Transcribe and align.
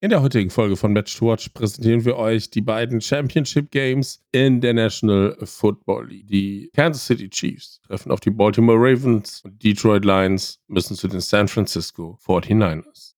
In 0.00 0.10
der 0.10 0.22
heutigen 0.22 0.48
Folge 0.48 0.76
von 0.76 0.92
Match 0.92 1.18
to 1.18 1.26
Watch 1.26 1.48
präsentieren 1.48 2.04
wir 2.04 2.16
euch 2.16 2.50
die 2.50 2.60
beiden 2.60 3.00
Championship 3.00 3.72
Games 3.72 4.22
in 4.30 4.60
der 4.60 4.72
National 4.72 5.36
Football 5.42 6.06
League. 6.06 6.28
Die 6.28 6.70
Kansas 6.72 7.04
City 7.04 7.28
Chiefs 7.28 7.80
treffen 7.84 8.12
auf 8.12 8.20
die 8.20 8.30
Baltimore 8.30 8.78
Ravens 8.78 9.40
und 9.44 9.60
Detroit 9.60 10.04
Lions 10.04 10.60
müssen 10.68 10.94
zu 10.94 11.08
den 11.08 11.18
San 11.18 11.48
Francisco 11.48 12.16
49ers. 12.24 13.16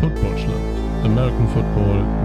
Footballschland. 0.00 1.04
American 1.04 1.46
Football 1.46 2.17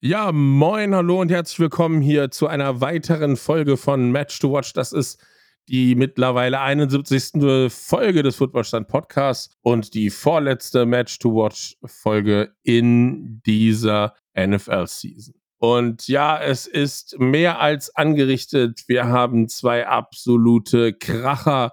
Ja, 0.00 0.30
moin, 0.30 0.94
hallo 0.94 1.20
und 1.20 1.28
herzlich 1.28 1.58
willkommen 1.58 2.00
hier 2.00 2.30
zu 2.30 2.46
einer 2.46 2.80
weiteren 2.80 3.36
Folge 3.36 3.76
von 3.76 4.12
Match 4.12 4.38
to 4.38 4.52
Watch. 4.52 4.72
Das 4.72 4.92
ist 4.92 5.20
die 5.68 5.96
mittlerweile 5.96 6.60
71. 6.60 7.32
Folge 7.68 8.22
des 8.22 8.36
Footballstand 8.36 8.86
Podcasts 8.86 9.56
und 9.60 9.94
die 9.94 10.10
vorletzte 10.10 10.86
Match 10.86 11.18
to 11.18 11.34
Watch 11.34 11.76
Folge 11.84 12.52
in 12.62 13.42
dieser 13.44 14.14
NFL 14.38 14.86
Season. 14.86 15.34
Und 15.58 16.06
ja, 16.06 16.40
es 16.40 16.68
ist 16.68 17.18
mehr 17.18 17.58
als 17.60 17.92
angerichtet. 17.96 18.84
Wir 18.86 19.08
haben 19.08 19.48
zwei 19.48 19.84
absolute 19.88 20.92
Kracher 20.92 21.72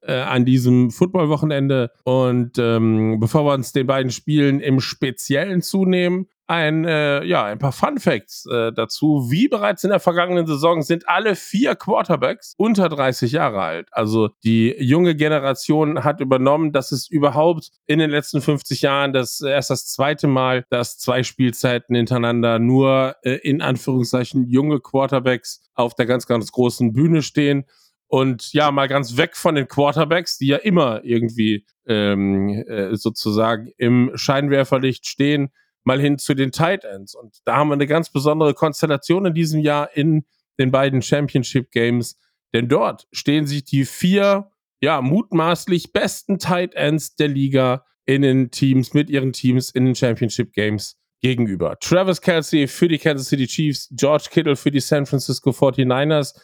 äh, 0.00 0.14
an 0.14 0.46
diesem 0.46 0.90
Football-Wochenende. 0.90 1.90
Und 2.04 2.56
ähm, 2.56 3.20
bevor 3.20 3.44
wir 3.44 3.52
uns 3.52 3.72
den 3.72 3.86
beiden 3.86 4.12
Spielen 4.12 4.60
im 4.60 4.80
Speziellen 4.80 5.60
zunehmen, 5.60 6.28
ein, 6.48 6.84
äh, 6.84 7.24
ja, 7.24 7.44
ein 7.44 7.58
paar 7.58 7.72
Fun 7.72 7.98
Facts 7.98 8.46
äh, 8.46 8.72
dazu. 8.72 9.26
Wie 9.30 9.48
bereits 9.48 9.82
in 9.84 9.90
der 9.90 10.00
vergangenen 10.00 10.46
Saison 10.46 10.82
sind 10.82 11.08
alle 11.08 11.34
vier 11.34 11.74
Quarterbacks 11.74 12.54
unter 12.56 12.88
30 12.88 13.32
Jahre 13.32 13.60
alt. 13.60 13.88
Also 13.90 14.30
die 14.44 14.74
junge 14.78 15.16
Generation 15.16 16.04
hat 16.04 16.20
übernommen, 16.20 16.72
dass 16.72 16.92
es 16.92 17.08
überhaupt 17.08 17.70
in 17.86 17.98
den 17.98 18.10
letzten 18.10 18.40
50 18.40 18.82
Jahren 18.82 19.12
das 19.12 19.40
erst 19.40 19.70
das 19.70 19.86
zweite 19.86 20.28
Mal, 20.28 20.64
dass 20.70 20.98
zwei 20.98 21.22
Spielzeiten 21.22 21.96
hintereinander 21.96 22.58
nur 22.58 23.16
äh, 23.22 23.36
in 23.36 23.60
Anführungszeichen 23.60 24.48
junge 24.48 24.80
Quarterbacks 24.80 25.68
auf 25.74 25.94
der 25.94 26.06
ganz, 26.06 26.26
ganz 26.26 26.52
großen 26.52 26.92
Bühne 26.92 27.22
stehen. 27.22 27.64
Und 28.08 28.52
ja, 28.52 28.70
mal 28.70 28.86
ganz 28.86 29.16
weg 29.16 29.36
von 29.36 29.56
den 29.56 29.66
Quarterbacks, 29.66 30.38
die 30.38 30.46
ja 30.46 30.58
immer 30.58 31.02
irgendwie 31.02 31.66
ähm, 31.86 32.64
äh, 32.68 32.94
sozusagen 32.94 33.72
im 33.78 34.12
Scheinwerferlicht 34.14 35.06
stehen 35.06 35.50
mal 35.86 36.00
hin 36.00 36.18
zu 36.18 36.34
den 36.34 36.52
Tight 36.52 36.84
Ends. 36.84 37.14
Und 37.14 37.38
da 37.44 37.56
haben 37.56 37.68
wir 37.68 37.74
eine 37.74 37.86
ganz 37.86 38.10
besondere 38.10 38.54
Konstellation 38.54 39.24
in 39.24 39.34
diesem 39.34 39.60
Jahr 39.60 39.96
in 39.96 40.26
den 40.58 40.70
beiden 40.70 41.00
Championship 41.00 41.70
Games. 41.70 42.18
Denn 42.52 42.68
dort 42.68 43.06
stehen 43.12 43.46
sich 43.46 43.64
die 43.64 43.84
vier, 43.84 44.50
ja, 44.80 45.00
mutmaßlich 45.00 45.92
besten 45.92 46.38
Tight 46.38 46.74
Ends 46.74 47.14
der 47.14 47.28
Liga 47.28 47.84
in 48.04 48.22
den 48.22 48.50
Teams, 48.50 48.94
mit 48.94 49.10
ihren 49.10 49.32
Teams 49.32 49.70
in 49.70 49.84
den 49.84 49.94
Championship 49.94 50.52
Games 50.52 50.98
gegenüber. 51.20 51.78
Travis 51.80 52.20
Kelsey 52.20 52.66
für 52.66 52.88
die 52.88 52.98
Kansas 52.98 53.28
City 53.28 53.46
Chiefs, 53.46 53.88
George 53.92 54.26
Kittle 54.30 54.56
für 54.56 54.70
die 54.70 54.80
San 54.80 55.06
Francisco 55.06 55.50
49ers, 55.50 56.34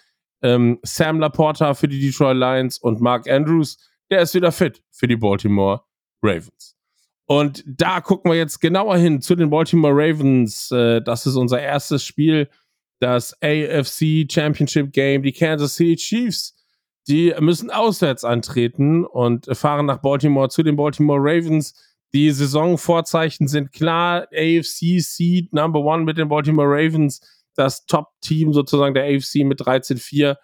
ähm, 0.42 0.78
Sam 0.82 1.18
Laporta 1.20 1.74
für 1.74 1.88
die 1.88 2.00
Detroit 2.00 2.36
Lions 2.36 2.78
und 2.78 3.00
Mark 3.00 3.28
Andrews, 3.28 3.76
der 4.10 4.22
ist 4.22 4.34
wieder 4.34 4.52
fit 4.52 4.82
für 4.92 5.08
die 5.08 5.16
Baltimore 5.16 5.82
Ravens. 6.22 6.76
Und 7.32 7.64
da 7.66 8.02
gucken 8.02 8.30
wir 8.30 8.36
jetzt 8.36 8.60
genauer 8.60 8.98
hin 8.98 9.22
zu 9.22 9.34
den 9.34 9.48
Baltimore 9.48 9.94
Ravens. 9.94 10.70
Äh, 10.70 11.00
das 11.00 11.24
ist 11.24 11.34
unser 11.36 11.62
erstes 11.62 12.04
Spiel, 12.04 12.50
das 13.00 13.32
AFC 13.40 14.30
Championship 14.30 14.92
Game. 14.92 15.22
Die 15.22 15.32
Kansas 15.32 15.76
City 15.76 15.96
Chiefs, 15.96 16.54
die 17.08 17.34
müssen 17.40 17.70
auswärts 17.70 18.24
antreten 18.24 19.06
und 19.06 19.46
fahren 19.56 19.86
nach 19.86 20.02
Baltimore 20.02 20.50
zu 20.50 20.62
den 20.62 20.76
Baltimore 20.76 21.18
Ravens. 21.18 21.72
Die 22.12 22.30
Saisonvorzeichen 22.30 23.48
sind 23.48 23.72
klar. 23.72 24.28
AFC 24.30 25.00
Seed 25.00 25.54
Number 25.54 25.80
One 25.80 26.04
mit 26.04 26.18
den 26.18 26.28
Baltimore 26.28 26.68
Ravens. 26.68 27.22
Das 27.54 27.86
Top-Team 27.86 28.52
sozusagen 28.52 28.92
der 28.92 29.04
AFC 29.04 29.36
mit 29.36 29.58
13-4 29.62 30.36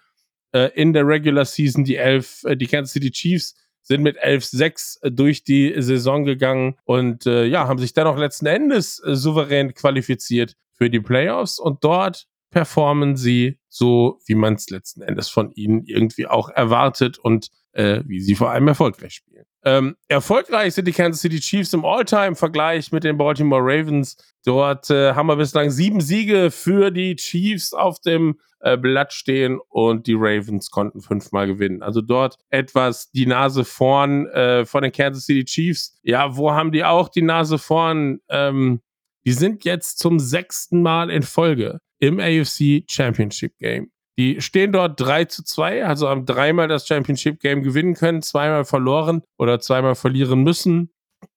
äh, 0.52 0.70
in 0.74 0.94
der 0.94 1.06
Regular 1.06 1.44
Season. 1.44 1.84
Die 1.84 1.96
elf, 1.96 2.44
äh, 2.44 2.56
die 2.56 2.66
Kansas 2.66 2.94
City 2.94 3.10
Chiefs 3.10 3.56
sind 3.88 4.02
mit 4.02 4.22
11-6 4.22 5.02
äh, 5.02 5.10
durch 5.10 5.42
die 5.42 5.74
Saison 5.78 6.24
gegangen 6.24 6.76
und 6.84 7.26
äh, 7.26 7.44
ja, 7.46 7.66
haben 7.66 7.78
sich 7.78 7.94
dann 7.94 8.06
auch 8.06 8.16
letzten 8.16 8.46
Endes 8.46 9.02
äh, 9.02 9.16
souverän 9.16 9.74
qualifiziert 9.74 10.54
für 10.74 10.90
die 10.90 11.00
Playoffs 11.00 11.58
und 11.58 11.82
dort 11.82 12.26
performen 12.50 13.16
sie 13.16 13.58
so, 13.68 14.20
wie 14.26 14.34
man 14.34 14.54
es 14.54 14.70
letzten 14.70 15.02
Endes 15.02 15.28
von 15.28 15.50
ihnen 15.52 15.84
irgendwie 15.84 16.26
auch 16.26 16.48
erwartet 16.50 17.18
und 17.18 17.48
äh, 17.72 18.02
wie 18.06 18.20
sie 18.20 18.34
vor 18.34 18.50
allem 18.50 18.68
erfolgreich 18.68 19.14
spielen. 19.14 19.37
Ähm, 19.64 19.96
erfolgreich 20.06 20.74
sind 20.74 20.86
die 20.86 20.92
Kansas 20.92 21.20
City 21.20 21.40
Chiefs 21.40 21.72
im 21.72 21.84
All-Time-Vergleich 21.84 22.92
mit 22.92 23.04
den 23.04 23.16
Baltimore 23.16 23.62
Ravens. 23.62 24.16
Dort 24.44 24.88
äh, 24.90 25.14
haben 25.14 25.26
wir 25.26 25.36
bislang 25.36 25.70
sieben 25.70 26.00
Siege 26.00 26.50
für 26.50 26.90
die 26.90 27.16
Chiefs 27.16 27.72
auf 27.72 28.00
dem 28.00 28.38
äh, 28.60 28.76
Blatt 28.76 29.12
stehen 29.12 29.60
und 29.68 30.06
die 30.06 30.14
Ravens 30.16 30.70
konnten 30.70 31.00
fünfmal 31.00 31.46
gewinnen. 31.46 31.82
Also 31.82 32.00
dort 32.00 32.38
etwas 32.50 33.10
die 33.10 33.26
Nase 33.26 33.64
vorn 33.64 34.26
äh, 34.28 34.64
von 34.64 34.82
den 34.82 34.92
Kansas 34.92 35.26
City 35.26 35.44
Chiefs. 35.44 35.98
Ja, 36.02 36.36
wo 36.36 36.52
haben 36.52 36.72
die 36.72 36.84
auch 36.84 37.08
die 37.08 37.22
Nase 37.22 37.58
vorn? 37.58 38.20
Ähm, 38.28 38.80
die 39.24 39.32
sind 39.32 39.64
jetzt 39.64 39.98
zum 39.98 40.18
sechsten 40.18 40.82
Mal 40.82 41.10
in 41.10 41.22
Folge 41.22 41.80
im 41.98 42.20
AFC 42.20 42.84
Championship 42.88 43.58
Game. 43.58 43.90
Die 44.18 44.40
stehen 44.40 44.72
dort 44.72 45.00
3 45.00 45.26
zu 45.26 45.44
2, 45.44 45.84
also 45.84 46.08
haben 46.08 46.26
dreimal 46.26 46.66
das 46.66 46.88
Championship 46.88 47.38
Game 47.38 47.62
gewinnen 47.62 47.94
können, 47.94 48.20
zweimal 48.20 48.64
verloren 48.64 49.22
oder 49.38 49.60
zweimal 49.60 49.94
verlieren 49.94 50.42
müssen. 50.42 50.90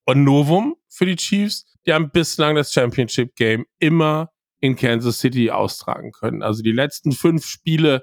Und 0.04 0.24
Novum 0.24 0.74
für 0.88 1.06
die 1.06 1.14
Chiefs, 1.14 1.64
die 1.86 1.92
haben 1.92 2.10
bislang 2.10 2.56
das 2.56 2.72
Championship 2.72 3.36
Game 3.36 3.66
immer 3.78 4.30
in 4.58 4.74
Kansas 4.74 5.20
City 5.20 5.52
austragen 5.52 6.10
können. 6.10 6.42
Also 6.42 6.62
die 6.64 6.72
letzten 6.72 7.12
fünf 7.12 7.46
Spiele 7.46 8.02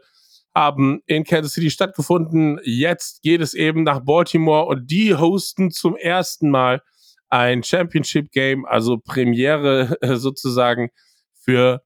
haben 0.55 1.01
in 1.05 1.25
Kansas 1.25 1.53
City 1.53 1.69
stattgefunden. 1.69 2.59
Jetzt 2.63 3.21
geht 3.21 3.41
es 3.41 3.53
eben 3.53 3.83
nach 3.83 3.99
Baltimore 3.99 4.65
und 4.65 4.89
die 4.89 5.13
hosten 5.13 5.71
zum 5.71 5.97
ersten 5.97 6.49
Mal 6.49 6.81
ein 7.27 7.63
Championship 7.63 8.31
Game, 8.31 8.65
also 8.65 8.97
Premiere 8.97 9.97
sozusagen 10.15 10.89
für 11.33 11.83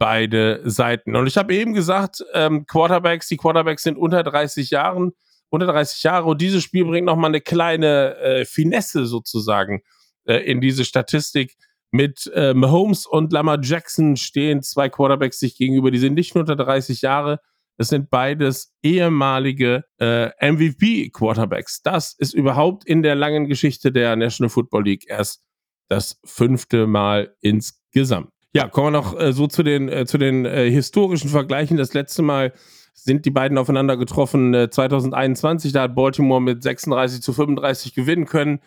beide 0.00 0.62
Seiten. 0.64 1.14
Und 1.14 1.26
ich 1.26 1.36
habe 1.36 1.54
eben 1.54 1.74
gesagt, 1.74 2.24
ähm, 2.32 2.64
Quarterbacks, 2.66 3.28
die 3.28 3.36
Quarterbacks 3.36 3.82
sind 3.82 3.98
unter 3.98 4.22
30 4.22 4.70
Jahren, 4.70 5.12
unter 5.50 5.66
30 5.66 6.02
Jahre 6.02 6.24
und 6.26 6.40
dieses 6.40 6.64
Spiel 6.64 6.86
bringt 6.86 7.06
nochmal 7.06 7.30
eine 7.30 7.42
kleine 7.42 8.16
äh, 8.16 8.44
Finesse 8.46 9.04
sozusagen 9.04 9.82
äh, 10.24 10.38
in 10.38 10.60
diese 10.62 10.86
Statistik. 10.86 11.56
Mit 11.92 12.30
äh, 12.34 12.54
Mahomes 12.54 13.04
und 13.04 13.32
Lamar 13.32 13.58
Jackson 13.60 14.16
stehen 14.16 14.62
zwei 14.62 14.88
Quarterbacks 14.88 15.38
sich 15.38 15.58
gegenüber, 15.58 15.90
die 15.90 15.98
sind 15.98 16.14
nicht 16.14 16.34
nur 16.34 16.42
unter 16.42 16.56
30 16.56 17.02
Jahre, 17.02 17.40
es 17.76 17.88
sind 17.88 18.10
beides 18.10 18.72
ehemalige 18.82 19.84
äh, 19.98 20.30
MVP-Quarterbacks. 20.40 21.82
Das 21.82 22.14
ist 22.14 22.32
überhaupt 22.32 22.86
in 22.86 23.02
der 23.02 23.16
langen 23.16 23.48
Geschichte 23.48 23.92
der 23.92 24.16
National 24.16 24.50
Football 24.50 24.84
League 24.84 25.04
erst 25.08 25.42
das 25.88 26.20
fünfte 26.24 26.86
Mal 26.86 27.34
insgesamt. 27.40 28.30
Ja, 28.52 28.68
kommen 28.68 28.88
wir 28.88 28.98
noch 28.98 29.18
äh, 29.18 29.32
so 29.32 29.46
zu 29.46 29.62
den, 29.62 29.88
äh, 29.88 30.06
zu 30.06 30.18
den 30.18 30.44
äh, 30.44 30.70
historischen 30.70 31.30
Vergleichen. 31.30 31.76
Das 31.76 31.94
letzte 31.94 32.22
Mal 32.22 32.52
sind 32.94 33.24
die 33.24 33.30
beiden 33.30 33.58
aufeinander 33.58 33.96
getroffen 33.96 34.52
2021. 34.70 35.70
Äh, 35.70 35.72
da 35.72 35.82
hat 35.82 35.94
Baltimore 35.94 36.42
mit 36.42 36.62
36 36.62 37.22
zu 37.22 37.32
35 37.32 37.94
gewinnen 37.94 38.26
können. 38.26 38.60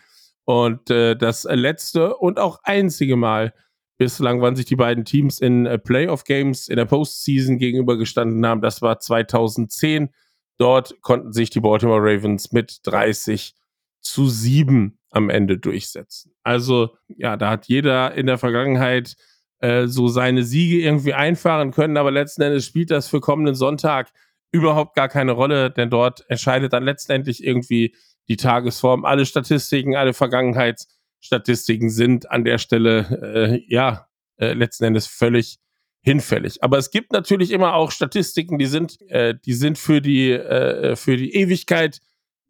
Und 0.44 0.90
äh, 0.90 1.16
das 1.16 1.44
letzte 1.44 2.16
und 2.16 2.38
auch 2.38 2.60
einzige 2.64 3.16
Mal 3.16 3.54
bislang, 3.98 4.40
wann 4.40 4.56
sich 4.56 4.66
die 4.66 4.76
beiden 4.76 5.04
Teams 5.04 5.38
in 5.38 5.66
äh, 5.66 5.78
Playoff-Games 5.78 6.68
in 6.68 6.76
der 6.76 6.84
Postseason 6.86 7.58
gegenübergestanden 7.58 8.44
haben, 8.46 8.60
das 8.60 8.82
war 8.82 8.98
2010. 8.98 10.10
Dort 10.58 11.00
konnten 11.02 11.32
sich 11.32 11.50
die 11.50 11.60
Baltimore 11.60 12.00
Ravens 12.00 12.52
mit 12.52 12.80
30 12.84 13.54
zu 14.00 14.28
7 14.28 14.98
am 15.10 15.30
Ende 15.30 15.58
durchsetzen. 15.58 16.32
Also, 16.42 16.96
ja, 17.08 17.36
da 17.36 17.50
hat 17.50 17.66
jeder 17.68 18.14
in 18.14 18.26
der 18.26 18.38
Vergangenheit 18.38 19.16
äh, 19.60 19.86
so 19.86 20.08
seine 20.08 20.42
Siege 20.42 20.80
irgendwie 20.80 21.14
einfahren 21.14 21.70
können, 21.70 21.96
aber 21.96 22.10
letzten 22.10 22.42
Endes 22.42 22.66
spielt 22.66 22.90
das 22.90 23.08
für 23.08 23.20
kommenden 23.20 23.54
Sonntag 23.54 24.10
überhaupt 24.52 24.94
gar 24.94 25.08
keine 25.08 25.32
Rolle, 25.32 25.70
denn 25.70 25.90
dort 25.90 26.24
entscheidet 26.28 26.72
dann 26.72 26.84
letztendlich 26.84 27.42
irgendwie 27.42 27.94
die 28.28 28.36
Tagesform. 28.36 29.04
Alle 29.04 29.26
Statistiken, 29.26 29.96
alle 29.96 30.14
Vergangenheitsstatistiken 30.14 31.90
sind 31.90 32.30
an 32.30 32.44
der 32.44 32.58
Stelle 32.58 33.60
äh, 33.60 33.64
ja 33.66 34.06
äh, 34.36 34.52
letzten 34.52 34.84
Endes 34.84 35.06
völlig 35.06 35.58
hinfällig. 36.02 36.62
Aber 36.62 36.78
es 36.78 36.90
gibt 36.90 37.12
natürlich 37.12 37.50
immer 37.50 37.74
auch 37.74 37.90
Statistiken, 37.90 38.58
die 38.58 38.66
sind, 38.66 39.00
äh, 39.10 39.34
die 39.44 39.54
sind 39.54 39.78
für 39.78 40.00
die 40.00 40.30
äh, 40.32 40.96
für 40.96 41.16
die 41.16 41.34
Ewigkeit 41.34 42.00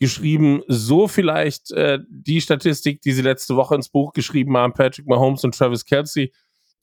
geschrieben. 0.01 0.63
So 0.67 1.09
vielleicht 1.09 1.71
äh, 1.71 2.01
die 2.09 2.41
Statistik, 2.41 3.01
die 3.01 3.13
sie 3.13 3.23
letzte 3.23 3.57
Woche 3.57 3.77
ins 3.77 3.89
Buch 3.89 4.13
geschrieben 4.13 4.57
haben, 4.57 4.73
Patrick 4.73 5.07
Mahomes 5.07 5.45
und 5.45 5.57
Travis 5.57 5.85
Kelsey 5.85 6.33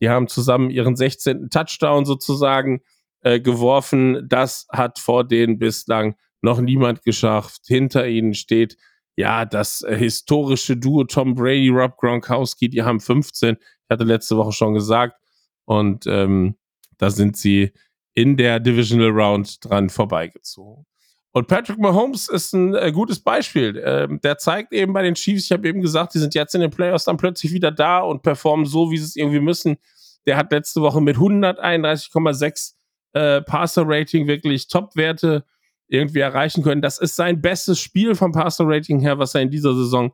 die 0.01 0.09
haben 0.09 0.27
zusammen 0.27 0.69
ihren 0.71 0.95
16. 0.95 1.49
Touchdown 1.49 2.05
sozusagen 2.05 2.81
äh, 3.21 3.39
geworfen. 3.39 4.27
Das 4.27 4.67
hat 4.71 4.99
vor 4.99 5.23
denen 5.23 5.59
bislang 5.59 6.15
noch 6.41 6.59
niemand 6.59 7.03
geschafft. 7.03 7.61
Hinter 7.67 8.07
ihnen 8.07 8.33
steht 8.33 8.77
ja 9.15 9.45
das 9.45 9.83
äh, 9.83 9.95
historische 9.95 10.75
Duo 10.75 11.03
Tom 11.03 11.35
Brady, 11.35 11.69
Rob 11.69 11.97
Gronkowski. 11.97 12.69
Die 12.69 12.81
haben 12.81 12.99
15. 12.99 13.57
Ich 13.57 13.89
hatte 13.89 14.03
letzte 14.03 14.37
Woche 14.37 14.51
schon 14.51 14.73
gesagt. 14.73 15.17
Und 15.65 16.07
ähm, 16.07 16.57
da 16.97 17.11
sind 17.11 17.37
sie 17.37 17.71
in 18.13 18.37
der 18.37 18.59
Divisional 18.59 19.09
Round 19.09 19.63
dran 19.63 19.89
vorbeigezogen. 19.89 20.85
Und 21.33 21.47
Patrick 21.47 21.79
Mahomes 21.79 22.27
ist 22.27 22.53
ein 22.53 22.75
äh, 22.75 22.91
gutes 22.91 23.19
Beispiel. 23.19 23.81
Ähm, 23.85 24.19
der 24.21 24.37
zeigt 24.37 24.73
eben 24.73 24.91
bei 24.91 25.01
den 25.01 25.15
Chiefs, 25.15 25.45
ich 25.45 25.51
habe 25.51 25.67
eben 25.67 25.81
gesagt, 25.81 26.13
die 26.13 26.19
sind 26.19 26.35
jetzt 26.35 26.55
in 26.55 26.61
den 26.61 26.71
Playoffs 26.71 27.05
dann 27.05 27.17
plötzlich 27.17 27.53
wieder 27.53 27.71
da 27.71 27.99
und 27.99 28.21
performen 28.21 28.65
so, 28.65 28.91
wie 28.91 28.97
sie 28.97 29.05
es 29.05 29.15
irgendwie 29.15 29.39
müssen. 29.39 29.77
Der 30.25 30.35
hat 30.35 30.51
letzte 30.51 30.81
Woche 30.81 30.99
mit 30.99 31.15
131,6 31.15 32.73
äh, 33.13 33.41
Passer-Rating 33.41 34.27
wirklich 34.27 34.67
Top-Werte 34.67 35.45
irgendwie 35.87 36.19
erreichen 36.19 36.63
können. 36.63 36.81
Das 36.81 36.99
ist 36.99 37.15
sein 37.15 37.41
bestes 37.41 37.79
Spiel 37.79 38.15
vom 38.15 38.33
Passer-Rating 38.33 38.99
her, 38.99 39.17
was 39.17 39.33
er 39.33 39.41
in 39.41 39.49
dieser 39.49 39.73
Saison 39.73 40.13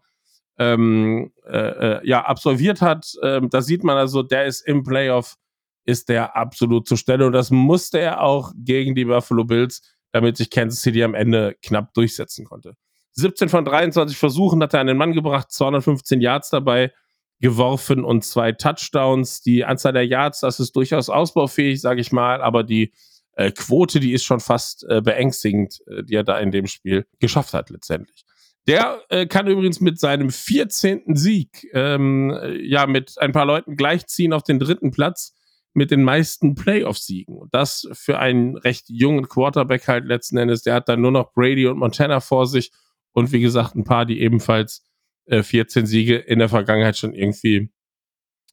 ähm, 0.60 1.32
äh, 1.46 1.58
äh, 1.58 2.08
ja, 2.08 2.26
absolviert 2.26 2.82
hat. 2.82 3.14
Ähm, 3.24 3.50
da 3.50 3.62
sieht 3.62 3.84
man 3.84 3.98
also, 3.98 4.24
der 4.24 4.46
ist 4.46 4.62
im 4.62 4.84
Playoff, 4.84 5.36
ist 5.84 6.10
der 6.10 6.36
absolut 6.36 6.88
zur 6.88 6.98
Stelle. 6.98 7.26
Und 7.26 7.34
das 7.34 7.50
musste 7.50 8.00
er 8.00 8.22
auch 8.22 8.54
gegen 8.56 8.94
die 8.96 9.06
Buffalo 9.06 9.44
Bills 9.44 9.82
damit 10.12 10.38
sich 10.38 10.50
Kansas 10.50 10.82
City 10.82 11.04
am 11.04 11.14
Ende 11.14 11.56
knapp 11.62 11.94
durchsetzen 11.94 12.46
konnte. 12.46 12.76
17 13.14 13.50
von 13.50 13.66
23 13.66 14.18
Versuchen 14.18 14.62
hat 14.62 14.74
er 14.74 14.82
an 14.82 14.88
den 14.88 14.98
Mann 14.98 15.14
gebracht, 15.14 15.52
215 15.52 16.22
Yards 16.22 16.50
dabei 16.50 16.94
geworfen 17.40 18.04
und 18.04 18.24
zwei 18.24 18.52
Touchdowns. 18.52 19.42
Die 19.42 19.66
Anzahl 19.66 19.94
der 19.94 20.06
Yards, 20.06 20.42
das 20.42 20.60
ist 20.60 20.76
durchaus 20.76 21.10
ausbaufähig, 21.10 21.82
sage 21.82 22.02
ich 22.02 22.12
mal, 22.12 22.42
aber 22.42 22.64
die 22.64 22.94
äh, 23.34 23.52
Quote, 23.52 24.00
die 24.00 24.14
ist 24.14 24.24
schon 24.24 24.40
fast 24.40 24.86
äh, 24.90 25.02
beängstigend, 25.02 25.80
äh, 25.88 26.04
die 26.04 26.16
er 26.16 26.24
da 26.24 26.40
in 26.40 26.52
dem 26.52 26.68
Spiel 26.68 27.06
geschafft 27.20 27.54
hat 27.54 27.70
letztendlich. 27.70 28.26
Der 28.68 29.02
äh, 29.10 29.28
kann 29.28 29.48
übrigens 29.48 29.80
mit 29.80 30.00
seinem 30.00 30.30
14. 30.30 31.16
Sieg 31.16 31.68
ähm, 31.74 32.38
ja 32.60 32.86
mit 32.86 33.16
ein 33.18 33.32
paar 33.32 33.46
Leuten 33.46 33.78
gleichziehen 33.78 34.34
auf 34.34 34.44
den 34.44 34.60
dritten 34.60 34.92
Platz 34.92 35.37
mit 35.78 35.92
den 35.92 36.04
meisten 36.04 36.56
Playoff-Siegen. 36.56 37.38
Und 37.38 37.54
das 37.54 37.88
für 37.94 38.18
einen 38.18 38.58
recht 38.58 38.86
jungen 38.90 39.30
Quarterback 39.30 39.88
halt 39.88 40.06
letzten 40.06 40.38
Endes. 40.38 40.64
Der 40.64 40.74
hat 40.74 40.90
dann 40.90 41.02
nur 41.02 41.12
noch 41.12 41.34
Brady 41.34 41.68
und 41.68 41.78
Montana 41.78 42.20
vor 42.20 42.48
sich 42.48 42.72
und 43.14 43.32
wie 43.32 43.42
gesagt 43.42 43.76
ein 43.76 43.84
paar, 43.84 44.08
die 44.08 44.20
ebenfalls 44.20 44.84
äh, 45.26 45.44
14 45.44 45.86
Siege 45.86 46.16
in 46.16 46.40
der 46.40 46.50
Vergangenheit 46.50 46.98
schon 46.98 47.14
irgendwie 47.14 47.70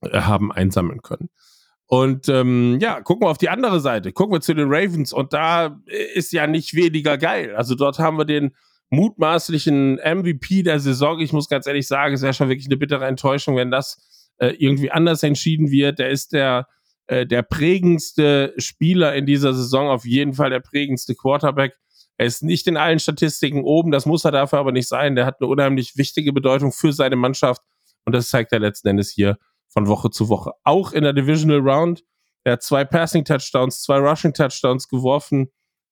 äh, 0.02 0.20
haben 0.20 0.52
einsammeln 0.52 1.00
können. 1.00 1.30
Und 1.86 2.28
ähm, 2.28 2.78
ja, 2.82 3.00
gucken 3.00 3.26
wir 3.26 3.30
auf 3.30 3.38
die 3.38 3.48
andere 3.48 3.80
Seite. 3.80 4.12
Gucken 4.12 4.34
wir 4.34 4.42
zu 4.42 4.52
den 4.52 4.68
Ravens 4.68 5.14
und 5.14 5.32
da 5.32 5.80
ist 6.14 6.30
ja 6.32 6.46
nicht 6.46 6.74
weniger 6.74 7.16
geil. 7.16 7.56
Also 7.56 7.74
dort 7.74 7.98
haben 7.98 8.18
wir 8.18 8.26
den 8.26 8.54
mutmaßlichen 8.90 9.94
MVP 9.94 10.62
der 10.62 10.78
Saison. 10.78 11.20
Ich 11.20 11.32
muss 11.32 11.48
ganz 11.48 11.66
ehrlich 11.66 11.86
sagen, 11.86 12.12
es 12.12 12.20
wäre 12.20 12.34
schon 12.34 12.50
wirklich 12.50 12.66
eine 12.66 12.76
bittere 12.76 13.06
Enttäuschung, 13.06 13.56
wenn 13.56 13.70
das 13.70 14.30
äh, 14.36 14.48
irgendwie 14.58 14.90
anders 14.90 15.22
entschieden 15.22 15.70
wird. 15.70 15.98
Der 15.98 16.10
ist 16.10 16.34
der 16.34 16.68
äh, 17.06 17.26
der 17.26 17.42
prägendste 17.42 18.54
Spieler 18.56 19.14
in 19.14 19.26
dieser 19.26 19.52
Saison, 19.52 19.88
auf 19.88 20.04
jeden 20.04 20.34
Fall 20.34 20.50
der 20.50 20.60
prägendste 20.60 21.14
Quarterback. 21.14 21.74
Er 22.16 22.26
ist 22.26 22.42
nicht 22.42 22.66
in 22.66 22.76
allen 22.76 22.98
Statistiken 22.98 23.64
oben, 23.64 23.90
das 23.90 24.06
muss 24.06 24.24
er 24.24 24.30
dafür 24.30 24.60
aber 24.60 24.72
nicht 24.72 24.88
sein. 24.88 25.16
Der 25.16 25.26
hat 25.26 25.40
eine 25.40 25.48
unheimlich 25.48 25.96
wichtige 25.96 26.32
Bedeutung 26.32 26.72
für 26.72 26.92
seine 26.92 27.16
Mannschaft 27.16 27.62
und 28.04 28.14
das 28.14 28.28
zeigt 28.28 28.52
er 28.52 28.60
letzten 28.60 28.88
Endes 28.88 29.10
hier 29.10 29.38
von 29.68 29.88
Woche 29.88 30.10
zu 30.10 30.28
Woche. 30.28 30.52
Auch 30.62 30.92
in 30.92 31.02
der 31.02 31.12
Divisional 31.12 31.58
Round. 31.58 32.04
Er 32.44 32.54
hat 32.54 32.62
zwei 32.62 32.84
Passing 32.84 33.24
Touchdowns, 33.24 33.82
zwei 33.82 33.98
Rushing 33.98 34.32
Touchdowns 34.32 34.88
geworfen, 34.88 35.50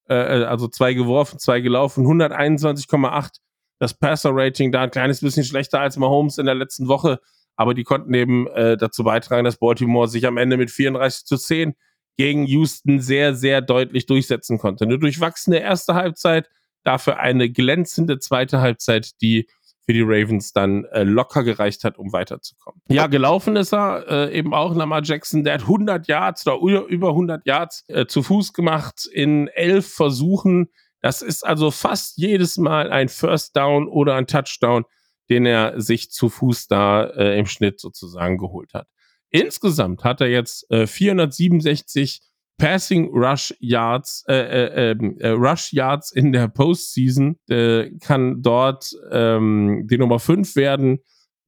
äh, 0.09 0.15
äh 0.15 0.45
also 0.45 0.69
zwei 0.69 0.95
geworfen, 0.95 1.39
zwei 1.39 1.61
gelaufen, 1.61 2.07
121,8. 2.07 3.39
Das 3.79 3.95
Passer 3.95 4.31
Rating 4.33 4.71
da 4.71 4.83
ein 4.83 4.91
kleines 4.91 5.21
bisschen 5.21 5.45
schlechter 5.45 5.81
als 5.81 5.97
Mahomes 5.97 6.39
in 6.39 6.47
der 6.47 6.55
letzten 6.55 6.89
Woche 6.89 7.21
aber 7.57 7.75
die 7.75 7.85
konnten 7.85 8.13
eben 8.15 8.47
äh, 8.49 8.77
dazu 8.77 9.05
beitragen, 9.05 9.45
dass 9.45 9.59
Baltimore 9.59 10.09
sich 10.09 10.27
am 10.27 10.37
Ende 10.37 10.57
mit 10.57 10.71
34 10.71 11.25
zu 11.25 11.37
10 11.37 11.75
gegen 12.17 12.45
Houston 12.45 13.01
sehr, 13.01 13.35
sehr 13.35 13.61
deutlich 13.61 14.07
durchsetzen 14.07 14.59
konnte. 14.59 14.85
Eine 14.85 14.99
durchwachsene 14.99 15.61
erste 15.61 15.95
Halbzeit, 15.95 16.49
dafür 16.85 17.19
eine 17.19 17.51
glänzende 17.51 18.19
zweite 18.19 18.61
Halbzeit, 18.61 19.21
die 19.23 19.47
für 19.85 19.93
die 19.93 20.03
Ravens 20.03 20.53
dann 20.53 20.85
äh, 20.87 21.03
locker 21.03 21.43
gereicht 21.43 21.85
hat, 21.85 21.99
um 21.99 22.13
weiterzukommen. 22.13 22.81
Ja, 22.89 23.09
gelaufen 23.09 23.57
ist 23.57 23.73
er 23.73 24.07
äh, 24.09 24.39
eben 24.39 24.55
auch 24.55 24.75
Lamar 24.75 25.03
Jackson. 25.03 25.43
Der 25.43 25.55
hat 25.55 25.63
100 25.63 26.07
Yards 26.07 26.47
oder 26.47 26.85
über 26.85 27.09
100 27.09 27.45
Yards 27.47 27.85
äh, 27.89 28.07
zu 28.07 28.23
Fuß 28.23 28.53
gemacht 28.53 29.07
in 29.13 29.49
elf 29.49 29.93
Versuchen. 29.93 30.69
Das 31.01 31.21
ist 31.21 31.45
also 31.45 31.73
fast 31.73 32.17
jedes 32.17 32.59
Mal 32.59 32.93
ein 32.93 33.09
First 33.09 33.57
Down 33.57 33.89
oder 33.89 34.15
ein 34.15 34.29
Touchdown 34.29 34.85
den 35.29 35.47
er 35.47 35.81
sich 35.81 36.11
zu 36.11 36.29
Fuß 36.29 36.69
da 36.69 37.05
äh, 37.05 37.39
im 37.39 37.47
Schnitt 37.47 37.81
sozusagen 37.81 38.39
geholt 38.39 38.75
hat. 38.75 38.89
Insgesamt 39.31 40.05
hat 40.05 40.21
er 40.21 40.29
jetzt 40.29 40.71
äh, 40.71 40.87
467 40.87 42.21
Passing 42.59 43.11
Rush 43.13 43.55
Yards, 43.59 44.25
äh, 44.29 44.35
äh, 44.35 44.91
ähm, 44.91 45.17
äh, 45.19 45.31
Rush 45.31 45.73
Yards 45.73 46.13
in 46.13 46.33
der 46.33 46.49
Postseason, 46.49 47.37
kann 48.01 48.43
dort 48.43 48.93
ähm, 49.11 49.87
die 49.91 49.99
Nummer 49.99 50.21
5 50.21 50.55
werden, 50.55 51.01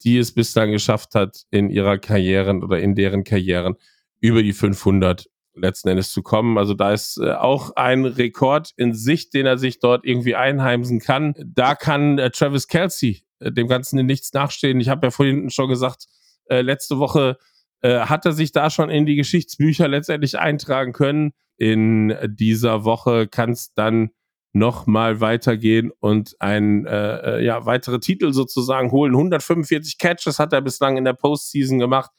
die 0.03 0.19
es 0.19 0.35
bislang 0.35 0.73
geschafft 0.73 1.15
hat, 1.15 1.45
in 1.51 1.71
ihrer 1.71 1.99
Karrieren 1.99 2.65
oder 2.65 2.81
in 2.81 2.95
deren 2.95 3.23
Karrieren 3.23 3.77
über 4.21 4.43
die 4.43 4.53
500 4.53 5.27
letzten 5.57 5.89
Endes 5.89 6.13
zu 6.13 6.23
kommen. 6.23 6.59
Also 6.59 6.75
da 6.75 6.93
ist 6.93 7.19
äh, 7.19 7.33
auch 7.33 7.77
ein 7.77 8.05
Rekord 8.05 8.73
in 8.77 8.95
Sicht, 8.95 9.35
den 9.35 9.47
er 9.47 9.59
sich 9.59 9.79
dort 9.81 10.05
irgendwie 10.05 10.35
einheimsen 10.35 11.01
kann. 11.01 11.35
Da 11.45 11.75
kann 11.75 12.19
äh, 12.19 12.31
Travis 12.31 12.69
Kelsey 12.69 13.23
äh, 13.41 13.53
dem 13.53 13.69
Ganzen 13.69 13.99
in 13.99 14.07
nichts 14.07 14.33
nachstehen. 14.33 14.81
Ich 14.81 14.89
habe 14.89 15.07
ja 15.07 15.11
vorhin 15.11 15.51
schon 15.51 15.69
gesagt, 15.69 16.07
letzte 16.51 16.99
Woche 16.99 17.39
hat 17.83 18.27
er 18.27 18.33
sich 18.33 18.53
da 18.53 18.69
schon 18.69 18.91
in 18.91 19.07
die 19.07 19.17
Geschichtsbücher 19.17 19.89
letztendlich 19.89 20.39
eintragen 20.39 20.93
können. 20.93 21.33
In 21.57 22.15
dieser 22.27 22.85
Woche 22.85 23.29
kann 23.29 23.53
es 23.53 23.73
dann 23.73 24.11
noch 24.53 24.87
mal 24.87 25.23
weitergehen 25.23 25.91
und 26.01 26.37
ein 26.39 26.85
ja 26.85 27.65
weitere 27.65 27.99
Titel 28.01 28.35
sozusagen 28.35 28.93
holen. 28.93 29.15
145 29.15 29.97
Catches 29.97 30.39
hat 30.39 30.53
er 30.53 30.61
bislang 30.61 30.99
in 30.99 31.05
der 31.05 31.15
Postseason 31.15 31.79
gemacht. 31.79 32.11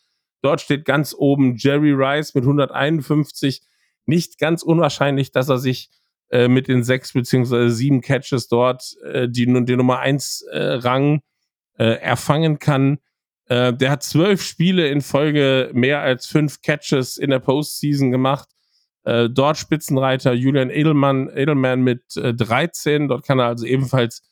Dort 0.42 0.62
steht 0.62 0.86
ganz 0.86 1.16
oben 1.18 1.56
Jerry 1.56 1.92
Rice 1.92 2.36
mit 2.36 2.44
151. 2.44 3.62
Nicht 4.06 4.38
ganz 4.38 4.62
unwahrscheinlich, 4.64 5.32
dass 5.32 5.50
er 5.50 5.58
sich 5.58 5.90
äh, 6.30 6.48
mit 6.48 6.68
den 6.68 6.84
sechs 6.84 7.14
beziehungsweise 7.14 7.70
sieben 7.70 8.02
Catches 8.02 8.48
dort 8.48 8.96
äh, 9.04 9.30
die, 9.30 9.46
die 9.66 9.76
Nummer 9.76 10.00
eins 10.00 10.42
äh, 10.52 10.60
Rang 10.60 11.22
äh, 11.78 12.00
erfangen 12.02 12.60
kann. 12.60 13.00
Äh, 13.48 13.74
der 13.74 13.92
hat 13.92 14.04
zwölf 14.04 14.42
Spiele 14.42 14.88
in 14.88 15.02
Folge 15.02 15.70
mehr 15.74 16.02
als 16.02 16.26
fünf 16.26 16.62
Catches 16.62 17.18
in 17.18 17.30
der 17.30 17.40
Postseason 17.40 18.12
gemacht. 18.12 18.50
Äh, 19.04 19.30
dort 19.30 19.58
Spitzenreiter 19.58 20.34
Julian 20.34 20.72
Edelmann, 20.72 21.30
Edelman 21.30 21.82
mit 21.82 22.18
äh, 22.18 22.34
13. 22.34 23.08
Dort 23.08 23.24
kann 23.26 23.40
er 23.40 23.46
also 23.46 23.66
ebenfalls 23.66 24.24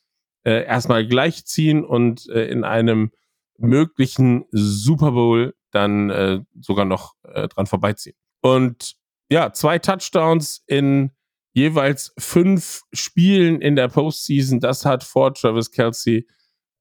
erstmal 0.46 1.06
gleichziehen 1.06 1.86
und 1.86 2.26
in 2.26 2.64
einem 2.64 3.12
möglichen 3.56 4.44
Super 4.50 5.12
Bowl 5.12 5.54
dann 5.74 6.10
äh, 6.10 6.40
sogar 6.60 6.84
noch 6.84 7.14
äh, 7.24 7.48
dran 7.48 7.66
vorbeiziehen. 7.66 8.16
Und 8.40 8.96
ja, 9.30 9.52
zwei 9.52 9.78
Touchdowns 9.78 10.62
in 10.66 11.10
jeweils 11.52 12.12
fünf 12.18 12.82
Spielen 12.92 13.60
in 13.60 13.76
der 13.76 13.88
Postseason. 13.88 14.60
Das 14.60 14.84
hat 14.84 15.04
vor 15.04 15.32
Travis 15.34 15.70
Kelsey 15.70 16.26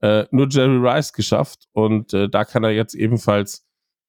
äh, 0.02 0.26
nur 0.32 0.48
Jerry 0.50 0.78
Rice 0.78 1.14
geschafft. 1.14 1.68
Und 1.72 2.14
äh, 2.14 2.30
da 2.30 2.44
kann 2.44 2.64
er 2.64 2.72
jetzt 2.72 2.96
ebenfalls 2.96 3.66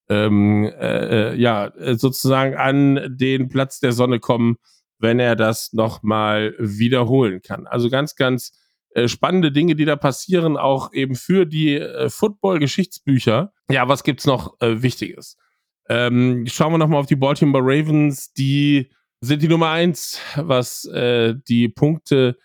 ähm, 0.09 0.65
äh, 0.65 1.31
äh 1.31 1.35
ja 1.37 1.73
sozusagen 1.97 2.57
an 2.57 3.17
den 3.17 3.49
Platz 3.49 3.81
der 3.81 3.93
Sonne 3.93 4.21
kommen, 4.21 4.57
wenn 4.99 5.21
er 5.21 5.37
das 5.37 5.73
nochmal 5.73 6.55
wiederholen 6.59 7.41
kann. 7.41 7.67
Also 7.67 7.89
ganz, 7.89 8.17
ganz 8.17 8.53
äh, 8.95 9.09
spannende 9.09 9.51
Dinge, 9.51 9.75
die 9.75 9.85
da 9.85 9.97
passieren, 9.97 10.57
auch 10.57 10.93
eben 10.93 11.15
für 11.15 11.47
die 11.47 11.77
äh, 11.77 12.09
Football-Geschichtsbücher. 12.09 13.53
Ja, 13.71 13.89
was 13.89 14.05
gibt's 14.05 14.27
noch 14.27 14.61
äh, 14.61 14.83
Wichtiges? 14.83 15.37
Ähm, 15.89 16.47
schauen 16.47 16.73
wir 16.73 16.79
nochmal 16.79 17.01
auf 17.01 17.07
die 17.07 17.17
Baltimore 17.17 17.63
Ravens, 17.65 18.33
die 18.33 18.91
sind 19.21 19.43
die 19.43 19.49
Nummer 19.49 19.71
eins, 19.71 20.21
was 20.37 20.85
äh, 20.87 21.35
die 21.49 21.69
Punkte 21.69 22.37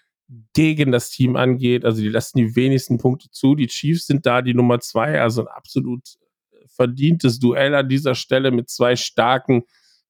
gegen 0.53 0.91
das 0.91 1.09
Team 1.09 1.35
angeht. 1.35 1.85
Also 1.85 2.01
die 2.01 2.09
lassen 2.09 2.37
die 2.37 2.55
wenigsten 2.55 2.97
Punkte 2.97 3.29
zu. 3.31 3.55
Die 3.55 3.67
Chiefs 3.67 4.07
sind 4.07 4.25
da 4.25 4.41
die 4.41 4.53
Nummer 4.53 4.79
zwei, 4.79 5.19
also 5.19 5.41
ein 5.41 5.47
absolut 5.47 6.17
verdientes 6.67 7.39
Duell 7.39 7.75
an 7.75 7.89
dieser 7.89 8.15
Stelle 8.15 8.51
mit 8.51 8.69
zwei 8.69 8.95
starken 8.95 9.63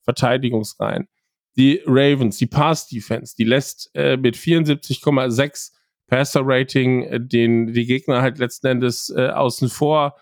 Verteidigungsreihen. 0.04 1.08
Die 1.56 1.82
Ravens, 1.86 2.38
die 2.38 2.48
Pass 2.48 2.88
Defense, 2.88 3.36
die 3.36 3.44
lässt 3.44 3.90
äh, 3.94 4.18
mit 4.18 4.36
74,6 4.36 5.72
Passer 6.08 6.42
Rating 6.44 7.04
äh, 7.04 7.20
den 7.20 7.74
die 7.74 7.86
Gegner 7.86 8.22
halt 8.22 8.38
letzten 8.38 8.68
Endes 8.68 9.10
äh, 9.16 9.28
außen 9.28 9.70
vor. 9.70 10.16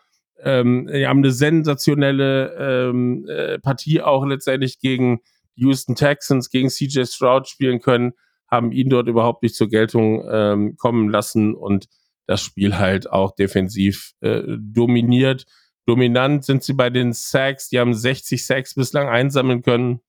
Ähm, 0.43 0.87
die 0.93 1.07
haben 1.07 1.19
eine 1.19 1.31
sensationelle 1.31 2.89
ähm, 2.89 3.25
äh, 3.27 3.59
Partie 3.59 4.01
auch 4.01 4.25
letztendlich 4.25 4.79
gegen 4.79 5.21
Houston 5.55 5.95
Texans 5.95 6.49
gegen 6.49 6.69
CJ 6.69 7.05
Stroud 7.05 7.47
spielen 7.47 7.81
können, 7.81 8.13
haben 8.49 8.71
ihn 8.71 8.89
dort 8.89 9.07
überhaupt 9.07 9.43
nicht 9.43 9.55
zur 9.55 9.69
Geltung 9.69 10.23
ähm, 10.31 10.77
kommen 10.77 11.09
lassen 11.09 11.55
und 11.55 11.87
das 12.27 12.41
Spiel 12.41 12.77
halt 12.77 13.09
auch 13.09 13.35
defensiv 13.35 14.13
äh, 14.21 14.43
dominiert. 14.47 15.45
Dominant 15.85 16.43
sind 16.43 16.63
sie 16.63 16.73
bei 16.73 16.89
den 16.89 17.13
Sacks, 17.13 17.69
die 17.69 17.79
haben 17.79 17.93
60 17.93 18.45
Sacks 18.45 18.75
bislang 18.75 19.07
einsammeln 19.07 19.61
können. 19.61 20.01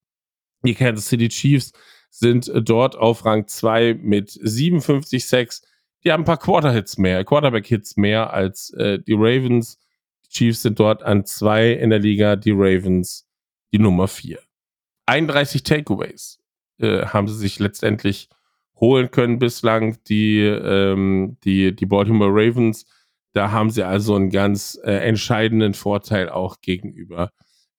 Die 0.64 0.74
Kansas 0.74 1.06
City 1.06 1.28
Chiefs 1.28 1.72
sind 2.10 2.50
dort 2.54 2.96
auf 2.96 3.24
Rang 3.24 3.46
2 3.46 3.94
mit 3.94 4.30
57 4.30 5.26
Sacks. 5.26 5.62
Die 6.04 6.12
haben 6.12 6.22
ein 6.22 6.26
paar 6.26 6.38
Quarter-Hits 6.38 6.98
mehr, 6.98 7.24
Quarterback-Hits 7.24 7.96
mehr 7.96 8.32
als 8.32 8.70
äh, 8.74 8.98
die 8.98 9.14
Ravens. 9.14 9.78
Chiefs 10.28 10.62
sind 10.62 10.78
dort 10.78 11.02
an 11.02 11.24
2 11.24 11.72
in 11.72 11.90
der 11.90 11.98
Liga, 11.98 12.36
die 12.36 12.52
Ravens 12.52 13.26
die 13.72 13.78
Nummer 13.78 14.08
4. 14.08 14.38
31 15.06 15.62
Takeaways 15.62 16.38
äh, 16.78 17.06
haben 17.06 17.28
sie 17.28 17.36
sich 17.36 17.58
letztendlich 17.58 18.28
holen 18.80 19.10
können 19.10 19.38
bislang, 19.38 19.98
die, 20.04 20.40
ähm, 20.40 21.36
die, 21.44 21.74
die 21.74 21.86
Baltimore 21.86 22.30
Ravens. 22.30 22.86
Da 23.32 23.50
haben 23.50 23.70
sie 23.70 23.82
also 23.82 24.14
einen 24.14 24.30
ganz 24.30 24.78
äh, 24.84 24.92
entscheidenden 24.92 25.74
Vorteil 25.74 26.28
auch 26.28 26.60
gegenüber 26.60 27.30